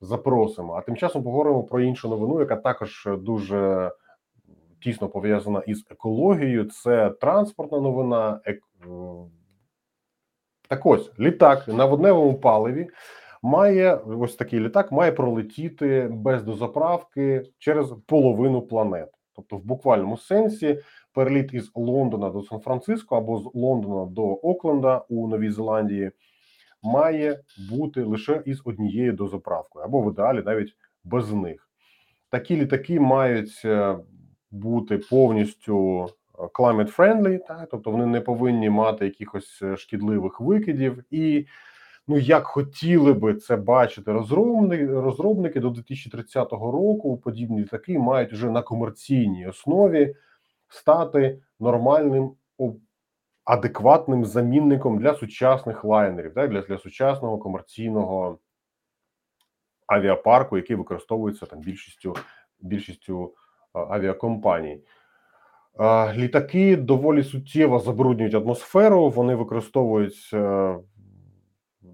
[0.00, 0.72] запросимо.
[0.72, 3.92] А тим часом поговоримо про іншу новину, яка також дуже
[4.82, 6.64] тісно пов'язана із екологією.
[6.64, 8.40] Це транспортна новина.
[8.44, 8.60] Ек...
[10.68, 12.88] Так ось літак на водневому паливі
[13.42, 19.12] має ось такий літак має пролетіти без дозаправки через половину планети.
[19.36, 20.78] Тобто, в буквальному сенсі,
[21.12, 26.10] переліт із Лондона до Сан-Франциско або з Лондона до Окленда у Новій Зеландії
[26.82, 27.40] має
[27.70, 31.70] бути лише із однією дозаправкою, або в ідеалі навіть без них.
[32.30, 33.98] Такі літаки мають е,
[34.50, 36.06] бути повністю
[36.38, 37.68] climate friendly, так?
[37.70, 41.04] тобто вони не повинні мати якихось е, шкідливих викидів.
[41.10, 41.46] І
[42.08, 48.50] ну як хотіли би це бачити розробники, розробники до 2030 року, подібні літаки мають вже
[48.50, 50.14] на комерційній основі
[50.68, 52.32] стати нормальним
[53.44, 58.38] адекватним замінником для сучасних лайнерів, так, для, для сучасного комерційного
[59.86, 62.16] авіапарку, який використовується там більшістю
[62.60, 63.34] більшістю
[63.72, 64.82] авіакомпаній.
[66.14, 69.08] Літаки доволі суттєво забруднюють атмосферу.
[69.08, 70.76] Вони використовують е,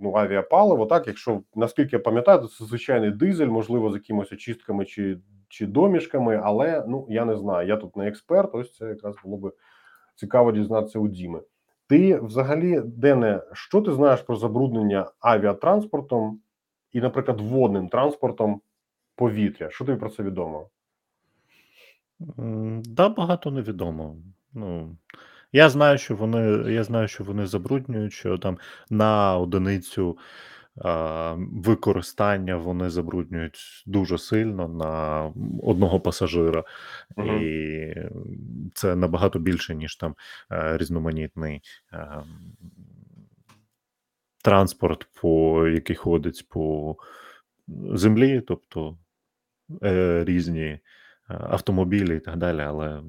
[0.01, 0.87] ну, авіапаливо.
[0.87, 5.18] Так, якщо наскільки я пам'ятаю, то це звичайний дизель, можливо, з якимось очистками чи
[5.49, 7.68] чи домішками, але ну я не знаю.
[7.68, 8.55] Я тут не експерт.
[8.55, 9.53] Ось це якраз було би
[10.14, 11.41] цікаво дізнатися у Діми.
[11.89, 16.41] Ти взагалі, Дене, що ти знаєш про забруднення авіатранспортом
[16.93, 18.61] і, наприклад, водним транспортом
[19.16, 19.70] повітря?
[19.70, 20.68] Що тобі про це відомо?
[22.85, 24.16] Да, багато невідомо.
[24.53, 24.97] Ну,
[25.53, 28.59] я знаю, що вони, я знаю, що вони забруднюють, що там
[28.91, 30.18] на одиницю
[30.85, 35.23] а, використання вони забруднюють дуже сильно на
[35.62, 36.64] одного пасажира,
[37.16, 37.43] Мгм.
[37.43, 37.95] і
[38.75, 40.14] це набагато більше, ніж там
[40.53, 41.61] е, різноманітний
[41.93, 42.23] е,
[44.45, 46.97] транспорт, по, який ходить по
[47.95, 48.99] землі, тобто
[49.83, 50.81] е, різні
[51.41, 53.03] автомобілі і так далі, але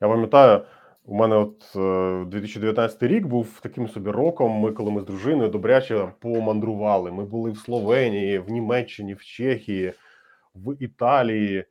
[0.00, 0.64] Я пам'ятаю,
[1.04, 4.52] у мене от е, 2019 рік був таким собі роком.
[4.52, 7.12] Ми, коли ми з дружиною добряче помандрували.
[7.12, 9.92] Ми були в Словенії, в Німеччині, в Чехії,
[10.54, 11.64] в Італії.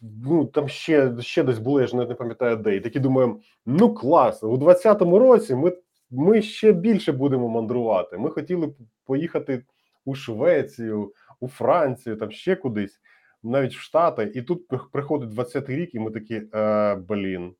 [0.00, 2.76] Ну там ще ще десь були, я ж навіть не пам'ятаю де.
[2.76, 5.72] І такі думаємо: ну клас, у 20-му році ми,
[6.10, 8.18] ми ще більше будемо мандрувати.
[8.18, 8.74] Ми хотіли
[9.04, 9.64] поїхати
[10.04, 13.00] у Швецію, у Францію, там ще кудись,
[13.42, 14.32] навіть в Штати.
[14.34, 17.54] І тут приходить 20-й рік, і ми такі, е, блін.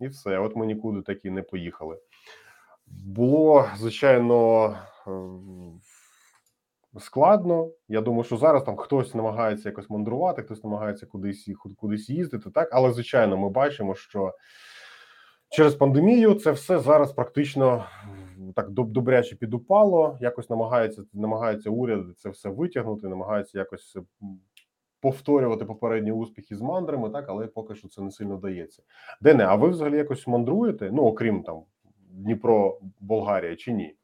[0.00, 1.98] І все, от ми нікуди такі не поїхали.
[2.86, 4.66] Було, звичайно,
[5.06, 5.10] е,
[7.00, 7.70] складно.
[7.88, 12.68] Я думаю, що зараз там хтось намагається якось мандрувати, хтось намагається кудись кудись їздити, так.
[12.72, 14.34] Але звичайно, ми бачимо, що
[15.50, 17.84] через пандемію це все зараз практично
[18.54, 20.18] так добряче підупало.
[20.20, 23.96] Якось намагається намагається уряд це все витягнути, намагається якось
[25.00, 28.82] повторювати попередні успіхи з мандрами, так, але поки що це не сильно дається.
[29.20, 30.90] Дене, а ви взагалі якось мандруєте?
[30.92, 31.62] Ну окрім там
[32.10, 33.94] Дніпро, Болгарія чи ні?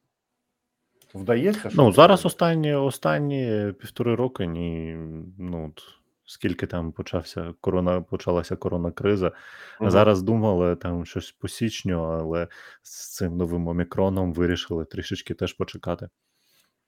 [1.15, 1.71] Вдається?
[1.75, 4.97] Ну, зараз останні, останні півтори роки, ні,
[5.39, 5.83] ну, от,
[6.27, 9.33] скільки там почався корона, почалася коронакриза.
[9.81, 9.91] Мгм.
[9.91, 12.49] Зараз думали там щось по січню, але
[12.83, 16.09] з цим новим омікроном вирішили трішечки теж почекати.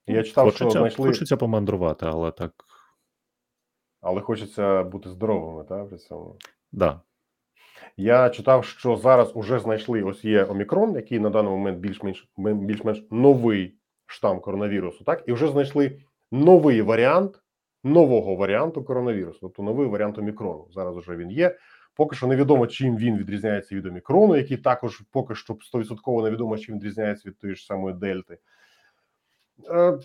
[0.07, 2.51] Я Ну, читав, що хочеться, знайшли, хочеться помандрувати, але так,
[4.01, 6.37] але хочеться бути здоровими, так, при цьому.
[6.71, 7.01] да.
[7.97, 13.03] Я читав, що зараз уже знайшли ось є омікрон, який на даний момент більш-менш більш-менш
[13.11, 13.75] новий
[14.05, 15.99] штам коронавірусу, так і вже знайшли
[16.31, 17.41] новий варіант
[17.83, 20.67] нового варіанту коронавірусу, тобто новий варіант омікрону.
[20.71, 21.57] Зараз уже він є.
[21.95, 26.75] Поки що невідомо, чим він відрізняється від омікрону, який також поки що 100% невідомо, чим
[26.75, 28.37] відрізняється від тої ж самої дельти.
[29.69, 29.99] Е,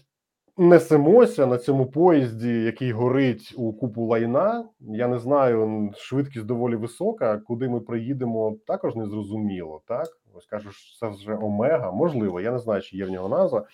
[0.56, 4.68] Несемося на цьому поїзді, який горить у купу лайна.
[4.80, 7.38] Я не знаю, швидкість доволі висока.
[7.38, 9.82] Куди ми приїдемо, також не зрозуміло.
[9.86, 11.92] Так, ось кажуть, це вже омега.
[11.92, 13.66] Можливо, я не знаю, чи є в нього назва.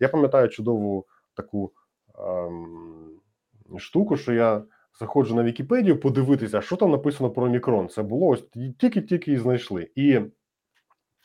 [0.00, 1.72] Я пам'ятаю чудову таку
[2.18, 3.20] ем,
[3.78, 4.62] штуку, що я
[5.00, 7.88] заходжу на Вікіпедію подивитися, що там написано про мікрон.
[7.88, 8.44] Це було ось
[8.78, 9.90] тільки-тільки і знайшли.
[9.94, 10.20] І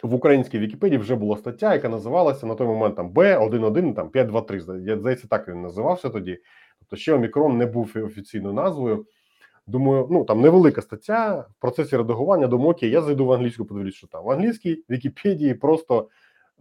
[0.03, 4.59] в українській Вікіпедії вже була стаття, яка називалася на той момент там Б11, там 523.
[4.59, 6.39] зда- здається, так він називався тоді.
[6.79, 9.05] Тобто ще Омікрон не був офіційною назвою.
[9.67, 12.47] Думаю, ну там невелика стаття в процесі редагування.
[12.47, 14.23] Думаю, окей, я зайду в англійську, подивлюсь, що там.
[14.23, 16.09] В англійській Вікіпедії просто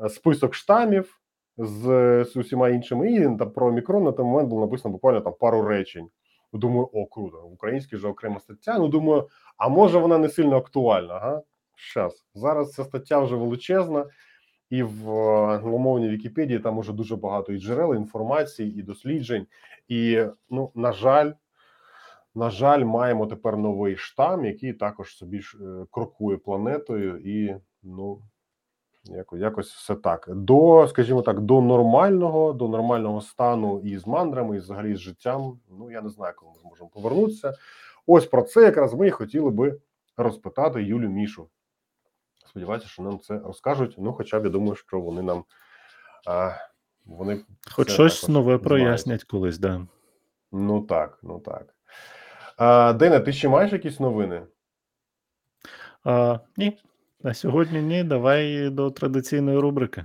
[0.04, 1.20] е, список штамів
[1.58, 5.34] з, з усіма іншими, і там про Омікрон на той момент було написано буквально там
[5.40, 6.08] пару речень.
[6.52, 8.78] Думаю, о, круто, в українській вже окрема стаття.
[8.78, 11.14] Ну думаю, а може вона не сильно актуальна?
[11.14, 11.42] Ага,
[11.74, 12.26] щас.
[12.34, 14.06] Зараз ця стаття вже величезна,
[14.70, 19.46] і в е, англомовній Вікіпедії там уже дуже багато і джерел, інформації, і досліджень.
[19.88, 21.32] І ну, на жаль,
[22.34, 28.22] на жаль, маємо тепер новий штам, який також собі е, крокує планетою, і ну
[29.04, 30.28] якось, якось все так.
[30.28, 35.60] До, скажімо так, до нормального, до нормального стану і з мандрами, і взагалі з життям.
[35.70, 37.54] Ну я не знаю, коли ми зможемо повернутися.
[38.06, 39.80] Ось про це якраз ми і хотіли би
[40.16, 41.48] розпитати Юлю Мішу.
[42.46, 43.94] Сподіваюся, що нам це розкажуть.
[43.98, 45.44] Ну, хоча б я думаю, що вони нам
[46.26, 46.50] а,
[47.04, 49.86] вони Хоч щось нове прояснять колись, да.
[50.52, 51.74] Ну так, ну так.
[52.56, 54.42] А, Дене, ти ще маєш якісь новини?
[56.04, 56.78] А, ні,
[57.24, 58.04] на сьогодні ні.
[58.04, 60.04] Давай до традиційної рубрики.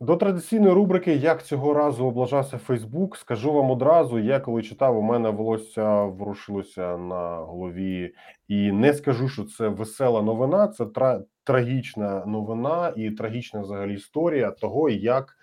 [0.00, 4.18] До традиційної рубрики Як цього разу облажався Фейсбук, скажу вам одразу.
[4.18, 8.14] Я коли читав, у мене волосся ворушилося на голові,
[8.48, 10.68] і не скажу, що це весела новина.
[10.68, 15.38] Це тра- трагічна новина і трагічна взагалі історія того, як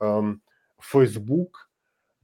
[0.00, 0.40] ем,
[0.78, 1.70] Фейсбук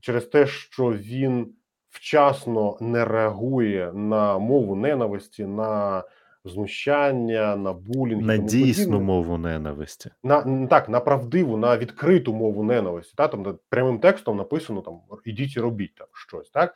[0.01, 1.53] через те, що він
[1.89, 6.03] вчасно не реагує на мову ненависті, на
[6.51, 10.11] знущання, на булінг На дійсну подібне мову ненависті.
[10.23, 13.15] на так на правдиву, на відкриту мову ненависті.
[13.17, 16.51] Та там де прямим текстом написано там ідіть і робіть там щось.
[16.51, 16.75] Так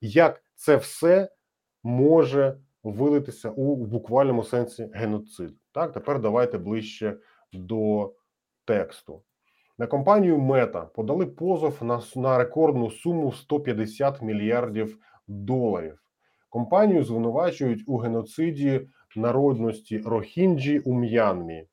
[0.00, 1.28] як це все
[1.82, 5.54] може вилитися у в буквальному сенсі геноцид?
[5.72, 7.16] Так, тепер давайте ближче
[7.52, 8.12] до
[8.64, 9.22] тексту.
[9.78, 14.98] На компанію Мета подали позов на, на рекордну суму в 150 мільярдів
[15.28, 15.98] доларів.
[16.48, 21.66] Компанію звинувачують у геноциді народності Рохінджі у М'янмі.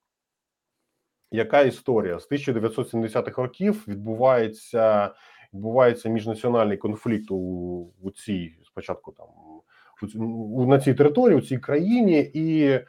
[1.32, 5.14] Яка історія з 1970-х років відбувається
[5.54, 7.38] відбувається міжнаціональний конфлікт у,
[8.02, 9.28] у цій спочатку там
[10.22, 12.80] у, на цій території, у цій країні, і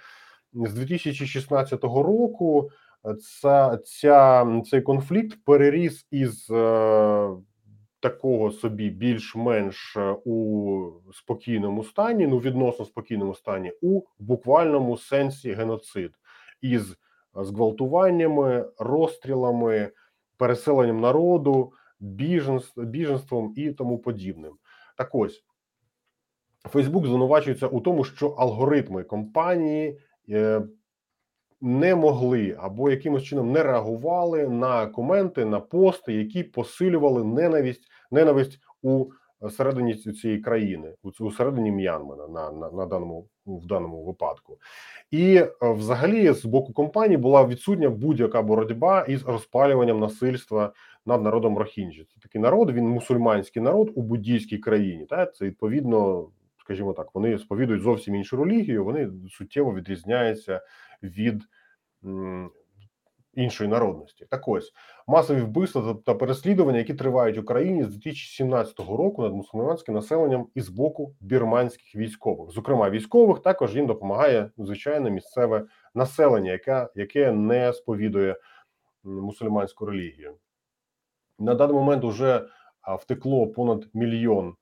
[0.52, 2.70] з 2016 року
[3.40, 7.28] ця, ця цей конфлікт переріс із е,
[8.08, 16.12] такого собі більш-менш е, у спокійному стані, ну відносно спокійному стані, у буквальному сенсі геноцид
[16.60, 16.96] із
[17.34, 19.90] зґвалтуваннями, розстрілами,
[20.36, 21.72] переселенням народу,
[22.76, 24.52] біженством і тому подібним.
[24.96, 25.44] Так ось
[26.68, 29.98] Фейсбук звинувачується у тому, що алгоритми компанії
[30.28, 30.62] е,
[31.60, 38.58] не могли або якимось чином не реагували на коменти, на пости, які посилювали ненависть, ненависть
[38.82, 39.06] у
[39.50, 44.58] середині цієї країни, у середині М'янмана на, на, на даному в даному випадку.
[45.10, 50.72] І е, взагалі з боку компанії була відсутня будь-яка боротьба із розпалюванням насильства
[51.06, 52.06] над народом Рохінджі.
[52.14, 55.06] Це такий народ, він мусульманський народ у буддійській країні.
[55.06, 56.28] Та це відповідно,
[56.66, 58.84] скажімо так, вони сповідують зовсім іншу релігію.
[58.84, 60.60] Вони суттєво відрізняються
[61.02, 61.42] від
[63.34, 64.26] іншої народності.
[64.30, 64.72] Так ось
[65.06, 70.60] масові вбивства та- переслідування, які тривають в Україні з 2017 року над мусульманським населенням і
[70.60, 77.72] з боку бірманських військових, зокрема військових, також їм допомагає звичайне місцеве населення, яке, яке не
[77.72, 78.36] сповідує
[79.04, 80.36] мусульманську релігію.
[81.38, 82.48] На даний момент вже
[82.98, 84.54] втекло понад мільйон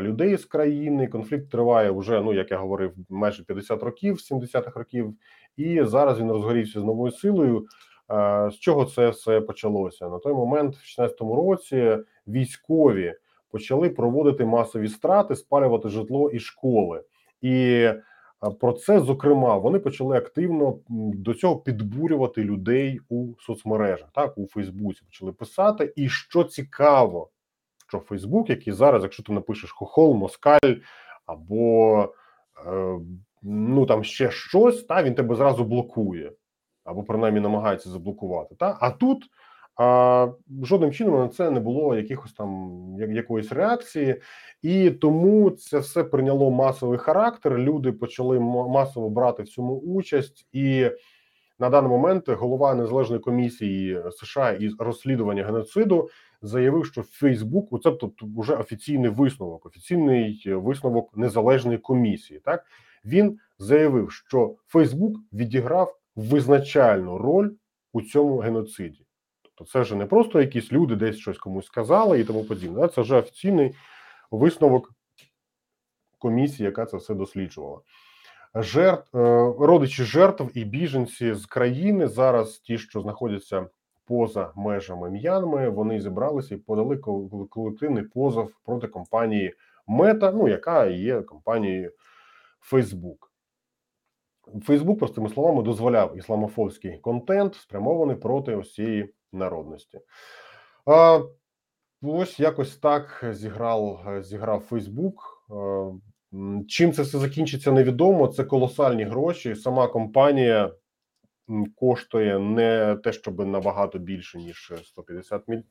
[0.00, 1.08] людей з країни.
[1.08, 5.14] Конфлікт триває вже, ну як я говорив, майже 50 років, з 70-х років,
[5.56, 7.66] і зараз він розгорівся з новою силою.
[8.50, 10.08] З чого це все почалося?
[10.08, 13.14] На той момент, в 16-му році, військові
[13.50, 17.02] почали проводити масові страти, спалювати житло і школи.
[17.40, 17.88] І
[18.60, 25.02] про це, зокрема, вони почали активно до цього підбурювати людей у соцмережах, так у Фейсбуці
[25.06, 25.92] почали писати.
[25.96, 27.30] І що цікаво,
[27.90, 30.74] що Фейсбук, який зараз, якщо ти напишеш хохол, москаль
[31.26, 32.02] або
[32.66, 32.98] е,
[33.42, 36.32] ну там ще щось, та він тебе зразу блокує
[36.84, 38.54] або принаймні намагається заблокувати.
[38.54, 39.24] Та а тут
[39.76, 40.28] а,
[40.62, 44.22] жодним чином на це не було якихось там якоїсь реакції,
[44.62, 47.58] і тому це все прийняло масовий характер.
[47.58, 50.90] Люди почали масово брати в цьому участь, і
[51.58, 56.08] на даний момент голова незалежної комісії США із розслідування геноциду
[56.42, 62.40] заявив, що Фейсбук, це тобто вже офіційний висновок, офіційний е, висновок незалежної комісії.
[62.44, 62.64] Так
[63.04, 67.50] він заявив, що Фейсбук відіграв визначальну роль
[67.92, 69.06] у цьому геноциді.
[69.42, 72.88] Тобто, це вже не просто якісь люди десь щось комусь сказали і тому подібне.
[72.88, 73.74] Це вже офіційний
[74.30, 74.92] висновок
[76.18, 77.80] комісії, яка це все досліджувала.
[78.54, 83.66] Жертв е, родичі жертв і біженці з країни зараз, ті, що знаходяться
[84.10, 86.96] поза межами М'янми, вони зібралися і подали
[87.50, 89.54] колективний позов проти компанії
[89.86, 91.92] Мета, ну яка є компанією
[92.72, 93.16] Facebook.
[94.62, 100.00] Фейсбук, простими словами, дозволяв ісламофобський контент, спрямований проти ось цієї народності.
[100.86, 101.20] А,
[102.02, 105.46] ось якось так зіграв, зіграв Фейсбук.
[106.68, 108.28] Чим це все закінчиться, невідомо.
[108.28, 109.54] Це колосальні гроші.
[109.54, 110.72] Сама компанія
[111.76, 115.62] коштує не те, щоб набагато більше, ніж 150 міль.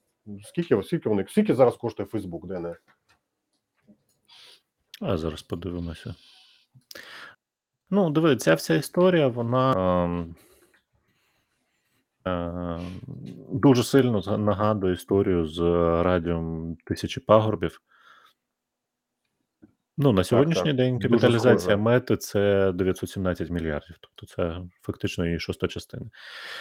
[0.43, 1.25] Скільки, скільки вони?
[1.29, 2.75] Скільки зараз коштує Фейсбук, Дене?
[5.01, 6.15] А зараз подивимося.
[7.89, 9.73] Ну, диви, ця вся історія, вона
[10.03, 10.35] ем,
[12.27, 12.79] е,
[13.51, 15.59] дуже сильно нагадує історію з
[16.03, 17.81] радіо Тисячі пагорбів.
[20.01, 20.75] Ну, на сьогоднішній так.
[20.75, 23.95] день Дуже капіталізація мети це 917 мільярдів.
[24.01, 26.05] Тобто це фактично її шоста частина.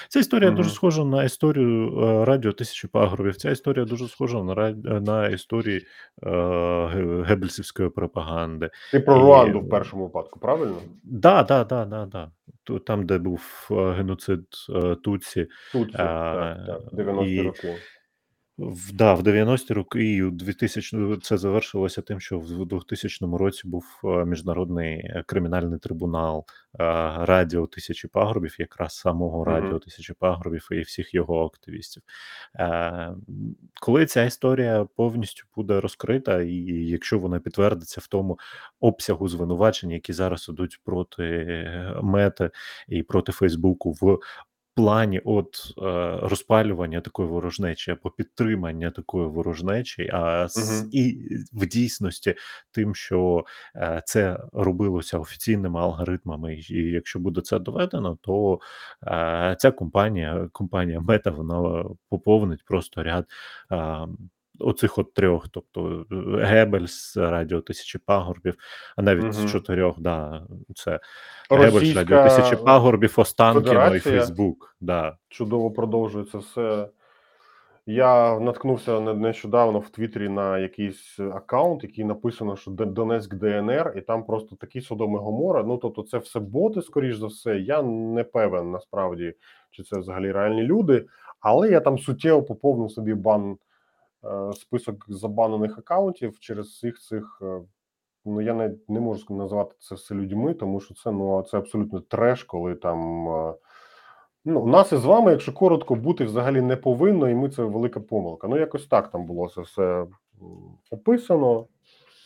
[0.08, 3.36] Ця історія дуже схожа на історію е, радіо Тисячі пагорбів.
[3.36, 5.86] Ця історія дуже схожа на, рад- на історії
[6.22, 6.30] е,
[6.86, 8.70] ге- геббельсівської пропаганди.
[8.92, 10.76] Ти про І- Руанду в першому випадку, правильно?
[11.04, 12.30] Да, да, да, да, да.
[12.86, 17.74] Там, де був е, геноцид е, Туці, Тут це, А, так, так, 90-ті і- роки.
[18.58, 23.62] В, да, в 90-ті роки і у 2000 це завершилося тим, що в 2000 році
[23.68, 26.84] був е, міжнародний е, кримінальний трибунал е,
[27.18, 29.44] Радіо Тисячі Пагорбів, якраз самого.
[29.44, 32.02] Радіо Тисячі Пагорбів і всіх його активістів.
[33.80, 38.38] Коли ця історія повністю буде розкрита, і якщо вона підтвердиться в тому
[38.80, 41.46] обсягу звинувачень, які зараз ідуть проти
[42.02, 42.50] Мети
[42.88, 44.18] і проти Фейсбуку в
[44.78, 45.82] плані от е,
[46.22, 50.90] розпалювання такої ворожнечі або підтримання такої ворожнечі, а с, Мгм.
[50.92, 51.18] і
[51.52, 52.34] в дійсності
[52.72, 53.44] тим, що
[53.76, 58.58] е, це робилося офіційними алгоритмами, і, і якщо буде це доведено, то
[59.06, 63.26] е, ця компанія, компанія Мета, вона поповнить просто ряд.
[64.58, 68.54] Оцих от трьох, тобто е, Гебельс, Радіо Тисячі Пагорбів,
[68.96, 71.00] а навіть з чотирьох, да, це
[71.50, 74.76] Гебельс, Російська Радіо Тисячі Пагорбів, Останкіно і Фейсбук.
[74.80, 75.16] Да.
[75.28, 76.88] чудово продовжує це все.
[77.90, 84.00] Я наткнувся не- нещодавно в Твіттері на якийсь аккаунт, який написано, що Донецьк ДНР, і
[84.00, 85.62] там просто такі Содоми Гомора.
[85.62, 87.58] Ну тобто, це все боти, скоріш за все.
[87.58, 89.34] Я не певен насправді,
[89.70, 91.06] чи це взагалі реальні люди,
[91.40, 93.56] але я там суттєво поповнив собі бан
[94.56, 97.38] список забанених аккаунтів через всіх цих.
[97.42, 97.60] е,
[98.24, 102.00] Ну, я не, не можу назвати це все людьми, тому що це ну це абсолютно
[102.00, 103.28] треш, коли там.
[103.28, 103.54] е,
[104.44, 108.48] Ну, нас із вами, якщо коротко, бути взагалі не повинно, і ми це велика помилка.
[108.48, 110.06] Ну, якось так там було це все
[110.90, 111.66] описано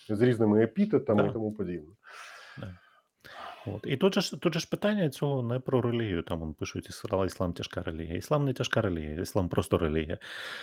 [0.09, 1.95] з різними епітетами і тому подібне.
[3.67, 3.81] От.
[3.87, 6.23] І тут же, ж, тут же ж питання цього не про релігію.
[6.23, 8.17] Там он пишуть, «Ісла- іслам тяжка релігія.
[8.17, 10.19] Іслам не тяжка релігія, іслам просто релігія.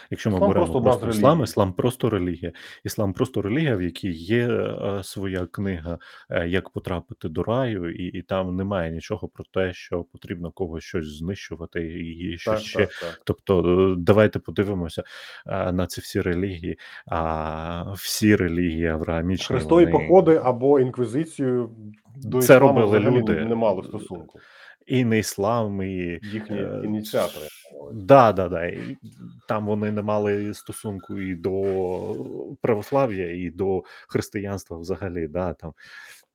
[0.09, 2.51] Якщо ми Іслам беремо просто просто, іслам, іслам просто релігія.
[2.83, 5.99] Іслам просто релігія, в якій є е, своя книга,
[6.29, 10.83] е, як потрапити до раю, і, і там немає нічого про те, що потрібно когось
[10.83, 13.21] щось знищувати і щось Так, ще так, так.
[13.23, 13.59] Тобто,
[13.91, 15.03] е, давайте подивимося
[15.47, 16.79] е, на ці всі релігії.
[17.05, 19.91] А всі релігії авраамічні Хрестові вони...
[19.91, 21.69] походи або інквізицію
[22.23, 23.45] до Це робили люди.
[23.45, 24.39] не, мали стосунку.
[24.87, 27.45] і не іслам, і Їхні Е, ініціатори.
[27.93, 28.65] да, да, да.
[28.65, 28.97] І
[29.47, 35.27] там вони не мали стосунку і до православ'я, і до християнства взагалі.
[35.27, 35.73] Да, там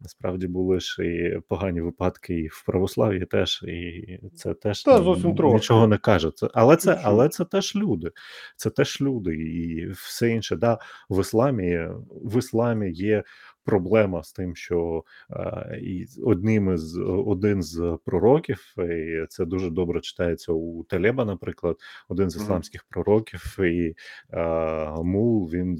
[0.00, 5.04] насправді були ж і погані випадки і в православ'ї теж, і це теж Та, н-
[5.04, 5.54] зовсім трохи.
[5.54, 6.30] нічого не каже.
[6.30, 8.10] Це, але це, але це теж люди.
[8.56, 10.56] Це теж люди, і все інше.
[10.56, 10.78] Да,
[11.10, 13.24] в ісламі в ісламі є
[13.64, 20.00] проблема з тим, що е, і одним із один з пророків, і це дуже добре
[20.00, 21.76] читається у Талеба, наприклад,
[22.08, 23.94] один з ісламських пророків, і
[24.32, 25.78] е, Мул він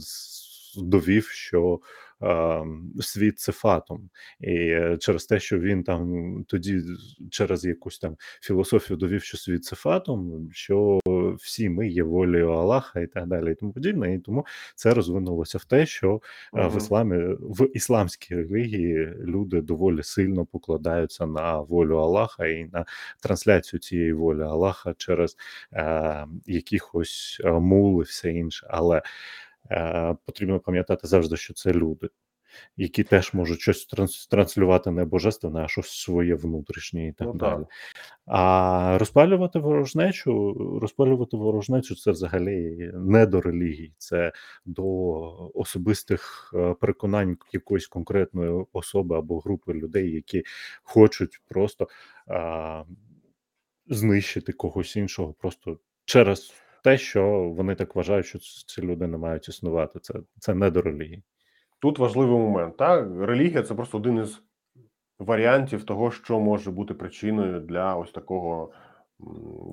[0.77, 1.81] довів, що
[3.01, 4.11] світ це фатум,
[4.41, 6.81] і е, через те, що він там тоді
[7.31, 11.01] через якусь там філософію довів, що світ це фатум, що
[11.39, 14.15] всі ми є волею Аллаха і так далі, і тому подібне.
[14.15, 16.21] І тому це розвинулося в те, що
[16.55, 22.85] е, в ісламі в ісламській релігії люди доволі сильно покладаються на волю Аллаха і на
[23.21, 25.37] трансляцію цієї волі Аллаха через
[25.73, 28.67] е, якихось е, мул і все інше.
[28.71, 29.03] Але
[30.27, 32.09] потрібно пам'ятати завжди, що це люди.
[32.77, 37.35] Які теж можуть щось транс- транслювати не божественне, а щось своє внутрішнє і так Ну,
[37.35, 37.59] далі.
[37.59, 37.69] так.
[38.27, 44.33] А розпалювати ворожнечу, розпалювати ворожнечу це взагалі не до релігії, це
[44.65, 44.85] до
[45.55, 50.43] особистих е, переконань якоїсь конкретної особи або групи людей, які
[50.83, 51.89] хочуть просто
[52.27, 52.85] а,
[53.87, 56.53] знищити когось іншого, просто через
[56.85, 59.99] те, що вони так вважають, що ці люди не мають існувати.
[60.01, 61.23] Це, це не до релігії.
[61.79, 62.77] Тут важливий момент.
[62.77, 63.09] Та?
[63.27, 64.43] Релігія це просто один із
[65.19, 68.73] варіантів того, що може бути причиною для ось такого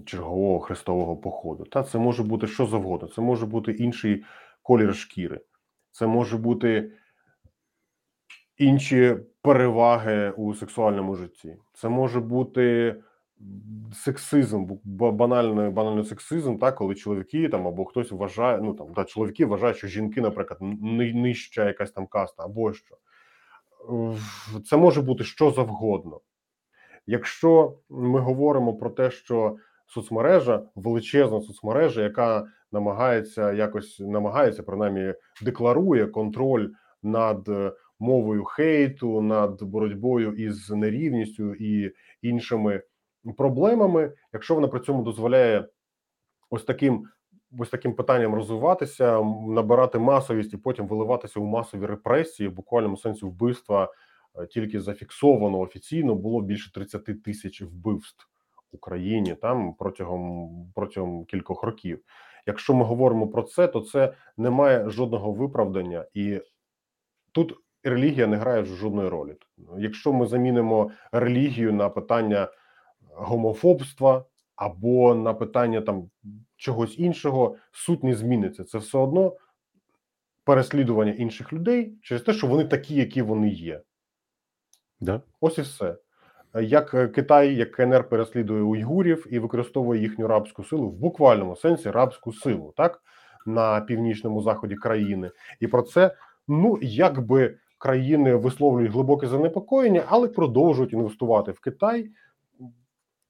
[0.06, 1.64] чергового хрестового походу.
[1.64, 3.08] Та це може бути що завгодно.
[3.08, 4.24] Це може бути інший
[4.62, 5.42] колір шкіри,
[5.92, 6.92] це може бути
[8.58, 11.58] інші переваги у сексуальному житті.
[11.74, 12.96] Це може бути
[13.94, 19.46] сексизм, банальний, банальний сексизм, так, коли чоловіки там або хтось вважає, ну там та чоловіки
[19.46, 22.96] вважають, що жінки, наприклад, ни- нижча якась там каста або що.
[24.66, 26.20] Це може бути що завгодно.
[27.08, 29.56] Якщо ми говоримо про те, що
[29.88, 36.70] соцмережа, величезна соцмережа, яка намагається якось намагається, принаймні, декларує контроль
[37.04, 41.92] над е, мовою хейту, над боротьбою із нерівністю і
[42.22, 42.82] іншими
[43.38, 45.68] проблемами, якщо вона при цьому дозволяє
[46.50, 47.08] ось таким.
[47.60, 53.26] Ось таким питанням розвиватися, набирати масовість і потім виливатися у масові репресії, в буквальному сенсі
[53.26, 53.94] вбивства
[54.40, 58.28] е, тільки зафіксовано офіційно було більше 30 тисяч вбивств
[58.72, 62.00] в Україні там протягом протягом кількох років.
[62.46, 66.42] Якщо ми говоримо про це, то це не має жодного виправдання, і
[67.32, 67.54] тут
[67.84, 69.36] релігія не грає жодної ролі.
[69.78, 72.48] Якщо ми замінимо релігію на питання
[73.16, 74.26] гомофобства
[74.56, 76.10] або на питання там
[76.56, 78.64] чогось іншого, суть не зміниться.
[78.64, 79.36] Це все одно
[80.44, 83.82] переслідування інших людей через те, що вони такі, які вони є.
[85.00, 85.22] Да?
[85.42, 85.96] Ось і все.
[86.62, 91.92] Як е, Китай, як КНР переслідує уйгурів і використовує їхню рабську силу в буквальному сенсі
[91.92, 93.02] рабську силу, так
[93.46, 96.16] на північному заході країни, і про це
[96.48, 102.10] ну якби країни висловлюють глибоке занепокоєння, але продовжують інвестувати в Китай,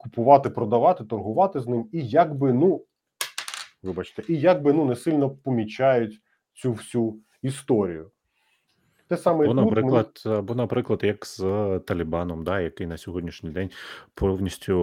[0.02, 2.86] купувати, продавати, торгувати з ним, і якби ну
[3.84, 6.22] вибачте, і якби ну не сильно помічають
[6.54, 8.12] цю всю історію.
[9.08, 12.98] Те саме Бо, ми- наприклад, е, бо, наприклад, як з е, Талібаном, да, який на
[12.98, 13.70] сьогоднішній день
[14.14, 14.78] повністю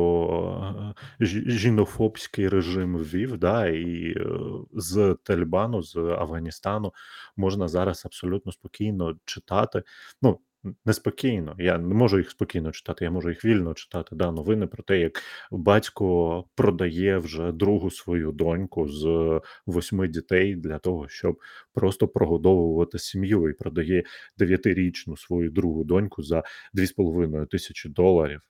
[1.21, 4.27] е, жінофобський режим ввів, да, і е,
[4.73, 6.93] з Талібану, з Афганістану
[7.37, 9.83] можна зараз абсолютно спокійно читати.
[10.23, 10.39] Ну,
[10.85, 14.17] неспокійно, я не можу їх спокійно читати, я можу їх вільно читати.
[14.17, 20.79] Да, новини про те, як батько продає вже другу свою доньку з восьми дітей для
[20.79, 21.41] того, щоб
[21.75, 24.05] просто прогодовувати сім'ю і продає
[24.39, 26.43] дев'ятирічну свою другу доньку за
[26.75, 28.41] 2,5 тисячі доларів.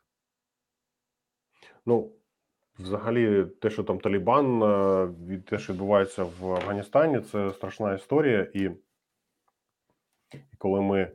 [1.86, 2.12] Ну,
[2.78, 8.51] взагалі, те, що там Талібан, е, від те, що відбувається в Афганістані, це страшна історія,
[8.55, 8.70] і
[10.35, 11.12] І коли ми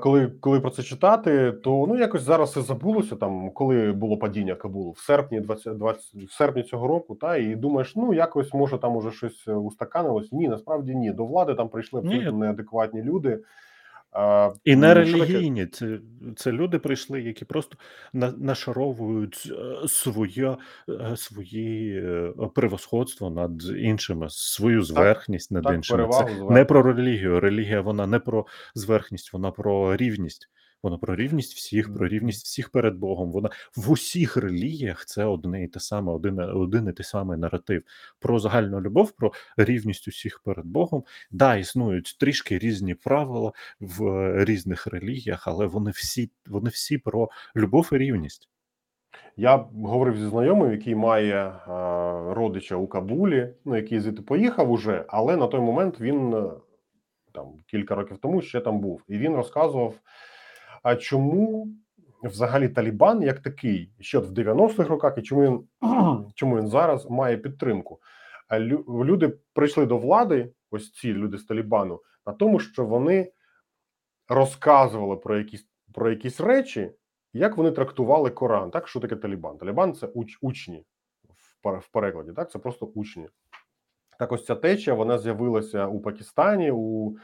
[0.00, 3.16] коли, коли про це читати, то ну якось зараз все забулося.
[3.16, 7.56] Там коли було падіння Кабулу в серпні 20, 20, в серпні цього року, та і
[7.56, 10.32] думаєш, ну якось може там уже щось устаканилось.
[10.32, 11.10] Ні, насправді ні.
[11.10, 13.38] До влади там прийшли абсолютно неадекватні люди.
[14.12, 15.98] А, І ну, не релігійні, це,
[16.36, 17.76] це люди прийшли, які просто
[18.12, 20.56] на, нашаровують е, своє,
[20.88, 26.08] е, свої е, превосходство над іншими, свою зверхність над так, іншими.
[26.12, 27.40] Це не про релігію.
[27.40, 30.48] Релігія вона не про зверхність, вона про рівність.
[30.82, 33.32] Вона про рівність всіх, про рівність всіх перед Богом.
[33.32, 37.82] Вона в усіх релігіях це одне і те саме, один, один і той самий наратив
[38.18, 41.04] про загальну любов, про рівність усіх перед Богом.
[41.30, 47.30] Да, існують трішки різні правила в е, різних релігіях, але вони всі, вони всі про
[47.56, 48.48] любов і рівність.
[49.36, 51.54] Я говорив зі знайомим, який має е,
[52.34, 56.50] родича у Кабулі, ну який звідти поїхав уже, але на той момент він е,
[57.32, 59.94] там кілька років тому ще там був, і він розказував,
[60.82, 61.68] а чому
[62.22, 65.68] взагалі Талібан як такий, ще в 90-х роках, і чому він
[66.34, 68.00] чому він зараз має підтримку?
[68.48, 73.32] А люди прийшли до влади, ось ці люди з Талібану, на тому, що вони
[74.28, 76.92] розказували про якісь про якісь речі,
[77.32, 78.70] як вони трактували Коран.
[78.70, 79.58] Так, що таке Талібан?
[79.58, 80.84] Талібан це уч, учні
[81.64, 83.28] в, перекладі, так, це просто учні.
[84.18, 87.16] Так, ось ця течія вона з'явилася у Пакистані, у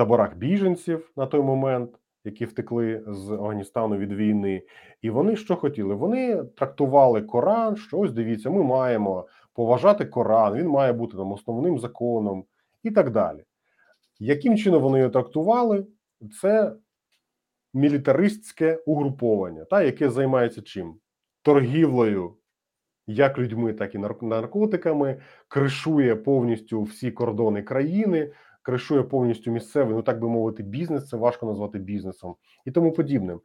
[0.00, 1.90] таборах біженців на той момент,
[2.24, 4.62] які втекли з Афганістану від війни.
[5.02, 5.94] І вони що хотіли?
[5.94, 11.78] Вони трактували Коран, що ось дивіться, ми маємо поважати Коран, він має бути там основним
[11.78, 12.44] законом
[12.82, 13.44] і так далі.
[14.18, 15.86] Яким чином вони його трактували?
[16.40, 16.72] Це
[17.74, 20.94] мілітаристське угруповання, та, яке займається чим?
[21.42, 22.36] Торгівлею
[23.06, 28.32] як людьми, так і нар- наркотиками, кришує повністю всі кордони країни,
[28.62, 32.34] кришує повністю місцевий, ну так би мовити, бізнес, це важко назвати бізнесом
[32.64, 33.40] і тому подібним.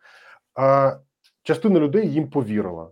[0.55, 0.97] А
[1.43, 2.91] частина людей їм повірила.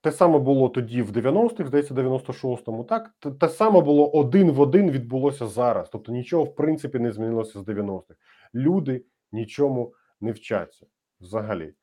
[0.00, 2.84] Те саме було тоді в 90-х, здається, 96-му.
[2.84, 5.88] Так, те, саме було один в один відбулося зараз.
[5.92, 8.14] Тобто нічого в принципі не змінилося з 90-х.
[8.54, 10.86] Люди нічому не вчаться
[11.20, 11.74] взагалі.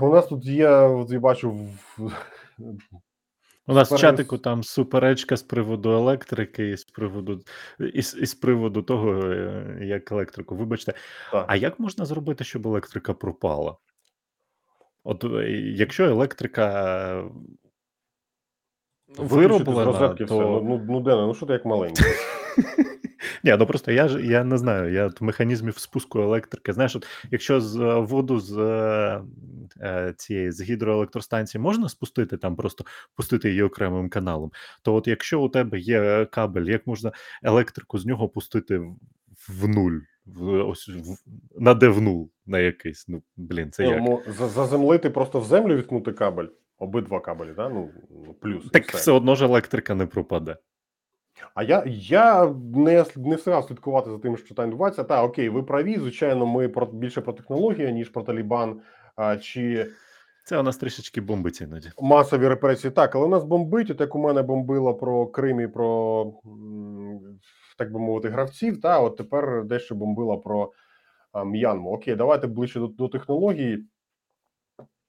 [0.00, 1.58] У нас тут є, от я бачу,
[3.70, 7.40] У нас в чатику там суперечка з приводу електрики, і з приводу
[7.78, 10.56] і, з- і з приводу того, е, як електрику.
[10.56, 10.94] Вибачте,
[11.32, 11.44] так.
[11.48, 13.76] а як можна зробити, щоб електрика пропала?
[15.04, 17.24] От е, якщо електрика
[19.08, 20.16] Виключити вироблена, все.
[20.20, 22.06] Ну, то ну, ну Дена, ну що ти як маленький?
[23.44, 24.92] Ні, ну просто я ж я не знаю.
[24.92, 26.72] Я механізмів спуску електрики.
[26.72, 29.22] Знаєш, от якщо з е, воду з е,
[29.80, 32.84] е, цієї з гідроелектростанції можна спустити там, просто
[33.16, 34.50] пустити її окремим каналом,
[34.82, 37.12] то от якщо у тебе є кабель, як можна
[37.42, 38.78] електрику з нього пустити
[39.48, 41.16] в, нуль, в ось в,
[41.62, 41.94] на де
[42.46, 43.08] на якийсь.
[43.08, 44.02] Ну блін, це Ні, як?
[44.02, 46.48] ну, Заземлити просто в землю відкнути кабель,
[46.78, 47.68] обидва кабелі, да?
[47.68, 47.90] ну,
[48.26, 48.70] ну, плюс.
[48.70, 48.98] Так все.
[48.98, 50.56] все одно ж електрика не пропаде.
[51.54, 55.04] А я, я не, не встигав слідкувати за тим, що там відбувається.
[55.04, 55.96] Та окей, ви праві.
[55.98, 58.80] Звичайно, ми про більше про технологію, ніж про Талібан
[59.16, 59.90] а, чи
[60.44, 61.90] Це у нас трішечки бомбить іноді.
[62.00, 62.90] масові репресії.
[62.90, 66.24] Так, але у нас бомбить, от як у мене бомбило про Крим і про
[67.78, 68.80] так би мовити, гравців.
[68.80, 70.72] Та от тепер дещо бомбила про
[71.32, 71.90] а, М'янму.
[71.92, 73.86] Окей, давайте ближче до, до технології.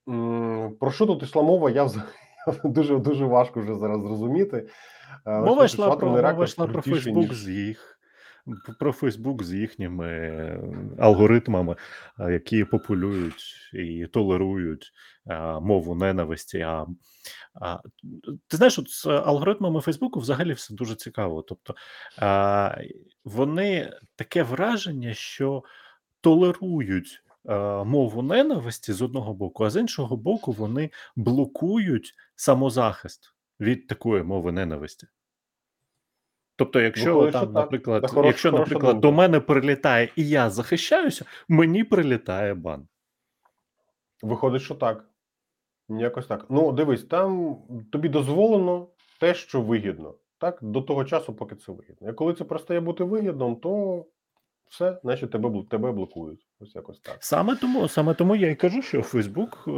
[0.08, 1.70] М, Про що тут йшла мова?
[1.70, 2.10] Я взагалі
[2.64, 4.68] дуже дуже важко вже зараз зрозуміти.
[5.26, 7.92] Е, Мова йшла про мова йшла про Фейсбук з їх
[8.78, 10.60] про Фейсбук з їхніми е,
[10.98, 11.76] алгоритмами,
[12.20, 14.92] е, які популюють і толерують
[15.60, 16.60] мову ненависті.
[16.60, 16.86] А,
[17.54, 17.78] а
[18.48, 21.42] ти знаєш, от з алгоритмами Фейсбуку взагалі все дуже цікаво.
[21.42, 21.74] Тобто
[22.22, 22.88] е,
[23.24, 25.62] вони таке враження, що
[26.20, 27.21] толерують.
[27.48, 34.22] Е, Мову ненависті з одного боку, а з іншого боку, вони блокують самозахист від такої
[34.22, 35.06] мови ненависті.
[36.56, 37.54] Тобто, якщо Виходить, там, так.
[37.54, 42.88] наприклад, хорош- якщо, наприклад, до мене прилітає і я захищаюся, мені прилітає бан.
[44.22, 45.04] Виходить, що так.
[45.88, 46.46] Якось так.
[46.48, 47.56] Ну, дивись, там
[47.92, 48.88] тобі дозволено
[49.20, 50.14] те, що вигідно.
[50.38, 52.10] Так, до того часу, поки це вигідно.
[52.10, 54.04] І коли це перестає бути вигідним, то
[54.72, 56.46] все, значить тебе, тебе блокують.
[56.60, 57.16] Ось якось так.
[57.20, 59.68] Саме тому, саме тому я і кажу, що Фейсбук,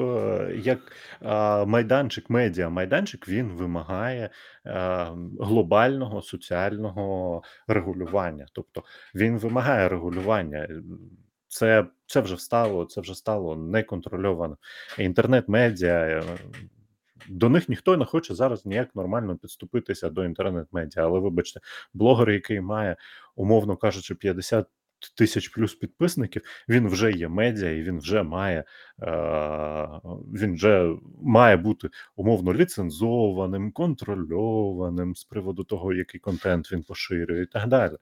[0.56, 0.92] як
[1.22, 4.30] е, майданчик, медіа майданчик, він вимагає
[4.66, 5.06] е,
[5.40, 8.46] глобального соціального регулювання.
[8.52, 8.82] Тобто
[9.14, 10.68] він вимагає регулювання.
[11.48, 14.56] Це, це вже стало, це вже стало неконтрольовано.
[14.98, 16.22] Інтернет-медіа, е,
[17.28, 21.02] до них ніхто не хоче зараз ніяк нормально підступитися до інтернет-медіа.
[21.02, 21.60] Але вибачте,
[21.94, 22.96] блогер, який має,
[23.36, 24.66] умовно кажучи, 50
[25.08, 28.64] тисяч плюс підписників, він вже є медіа, і він вже має
[29.02, 29.88] е,
[30.34, 37.46] він вже має бути умовно ліцензованим, контрольованим з приводу того, який контент він поширює, і
[37.46, 37.96] так далі.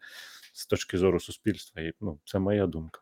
[0.54, 3.00] З точки зору суспільства, і ну це моя думка.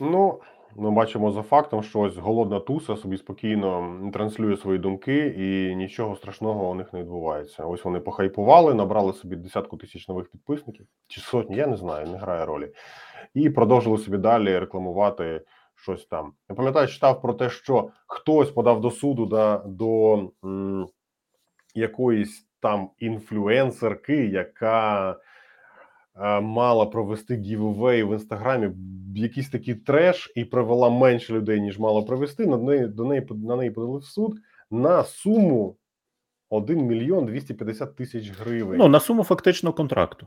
[0.00, 0.40] Ну,
[0.76, 6.16] ми бачимо за фактом, що ось голодна туса собі спокійно транслює свої думки, і нічого
[6.16, 7.64] страшного у них не відбувається.
[7.64, 12.18] Ось вони похайпували, набрали собі десятку тисяч нових підписників чи сотні, я не знаю, не
[12.18, 12.72] грає ролі,
[13.34, 15.42] і продовжили собі далі рекламувати
[15.74, 16.32] щось там.
[16.48, 20.14] Я пам'ятаю, читав про те, що хтось подав до суду да, до
[20.44, 20.88] м,
[21.74, 25.16] якоїсь там інфлюенсерки, яка
[26.40, 28.70] мала провести giveaway в інстаграмі,
[29.14, 32.46] якийсь такий треш, і привела менше людей, ніж мала провести.
[32.46, 34.38] На неї до неї на неї подали в суд
[34.70, 35.76] на суму
[36.50, 38.78] 1 мільйон 250 тисяч гривень.
[38.78, 40.26] Ну на суму фактично контракту.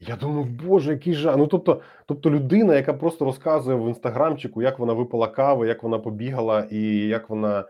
[0.00, 1.36] Я думаю, боже, який жах.
[1.36, 5.98] Ну тобто, тобто людина, яка просто розказує в інстаграмчику, як вона випила кави, як вона
[5.98, 7.64] побігала, і як вона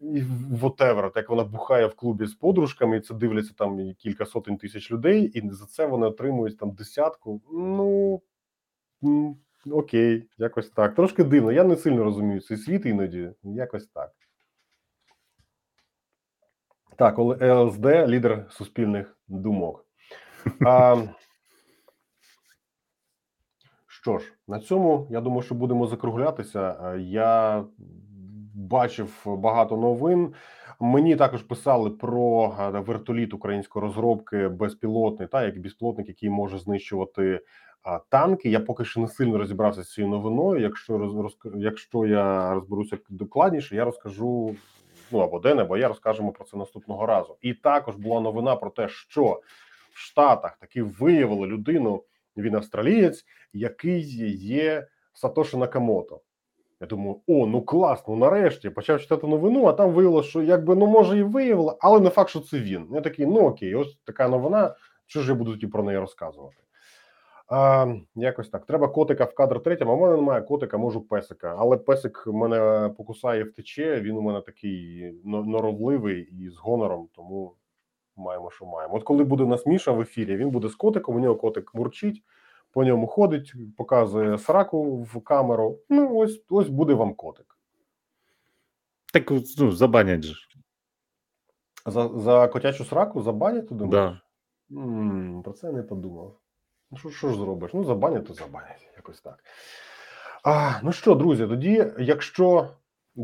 [0.00, 4.56] і whatever, як вона бухає в клубі з подружками, і це дивляться там кілька сотень
[4.56, 7.40] тисяч людей, і за це вони отримують там десятку.
[7.52, 8.22] Ну
[9.70, 10.94] окей, якось так.
[10.94, 11.52] Трошки дивно.
[11.52, 13.30] Я не сильно розумію цей світ іноді.
[13.42, 14.12] Якось так.
[16.96, 19.86] Так, ЛСД лідер суспільних думок.
[20.66, 20.96] А,
[23.86, 26.94] що ж, на цьому я думаю, що будемо закруглятися.
[26.96, 27.64] Я
[28.54, 30.34] бачив багато новин.
[30.80, 37.40] Мені також писали про е, вертоліт української розробки безпілотний, та як безпілотник, який може знищувати
[38.08, 38.50] танки.
[38.50, 40.60] Я поки що не сильно розібрався з цією новиною.
[40.60, 44.56] Якщо роз, якщо я розберуся докладніше, я розкажу.
[45.10, 47.36] Ну або Ден, або я розкажемо про це наступного разу.
[47.40, 49.40] І також була новина про те, що
[49.92, 52.02] в Штатах таки виявили людину.
[52.36, 54.00] Він австралієць, який
[54.36, 56.20] є Сатоші Накамото.
[56.82, 60.74] Я думаю, о, ну клас, ну нарешті почав читати новину, а там виявилося, що якби
[60.74, 62.88] ну може і виявили, але не факт, що це він.
[62.92, 64.74] Я такий, ну окей, ось така новина.
[65.06, 66.56] Що ж я буду тоді про неї розказувати?
[67.48, 68.66] А, якось так.
[68.66, 69.92] Треба котика в кадр третьому.
[69.92, 71.56] А в мене немає котика, можу песика.
[71.58, 74.00] Але песик мене покусає втече.
[74.00, 77.54] Він у мене такий но- норовливий і з гонором, тому
[78.16, 78.94] маємо, що маємо.
[78.94, 81.74] От коли буде у нас Міша в ефірі, він буде з котиком, у нього котик
[81.74, 82.22] мурчить,
[82.72, 85.78] по ньому ходить, показує сраку в камеру.
[85.88, 87.58] Ну, ось ось буде вам котик.
[89.12, 90.34] Так ну, забанять же.
[91.86, 94.22] За, за котячу сраку забанять, ти думаєш?
[94.70, 95.42] Да.
[95.44, 96.38] Про це я не подумав.
[96.90, 97.70] Ну, що, що ж зробиш?
[97.74, 98.88] Ну, забанять, то забанять.
[98.96, 99.44] Якось так.
[100.44, 102.68] А, ну що, друзі, тоді, якщо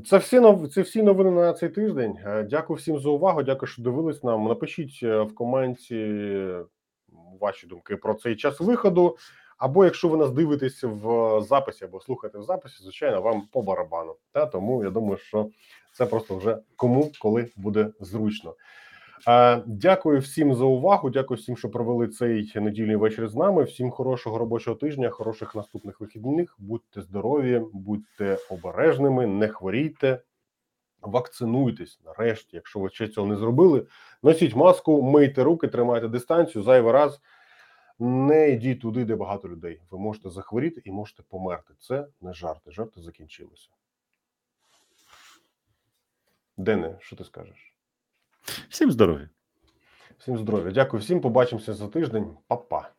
[0.07, 0.69] це всі нов...
[0.69, 2.19] це всі новини на цей тиждень.
[2.25, 3.43] Е, Дякую всім за увагу.
[3.43, 4.45] Дякую, що дивились нам.
[4.45, 5.95] Напишіть е, в коменті
[7.41, 9.17] ваші думки про цей час виходу.
[9.59, 14.17] Або якщо ви нас дивитесь в записі або слухаєте в записі, звичайно, вам по барабану.
[14.33, 15.51] Та тому я думаю, що
[15.93, 18.55] це просто вже кому коли буде зручно.
[19.29, 21.11] Е, Дякую всім за увагу.
[21.11, 23.65] Дякую всім, що провели цей недільний вечір з нами.
[23.65, 26.57] Всім хорошого робочого тижня, хороших наступних вихідних.
[26.59, 30.21] Будьте здорові, будьте обережними, не хворійте,
[31.03, 32.57] вакцинуйтесь нарешті.
[32.57, 33.87] Якщо ви ще цього не зробили,
[34.23, 36.63] носіть маску, мийте руки, тримайте дистанцію.
[36.63, 37.21] Зайвий раз
[37.99, 39.83] не йдіть туди, де багато людей.
[39.91, 41.75] Ви можете захворіти і можете померти.
[41.79, 42.71] Це не жарти.
[42.71, 43.69] Жарти закінчилися.
[46.57, 47.75] Дене, що ти скажеш?
[48.69, 49.29] Всім здоров'я.
[50.19, 50.73] Всім здоров'я.
[50.73, 51.21] Дякую всім.
[51.21, 52.37] Побачимося за тиждень.
[52.47, 52.91] Па-па.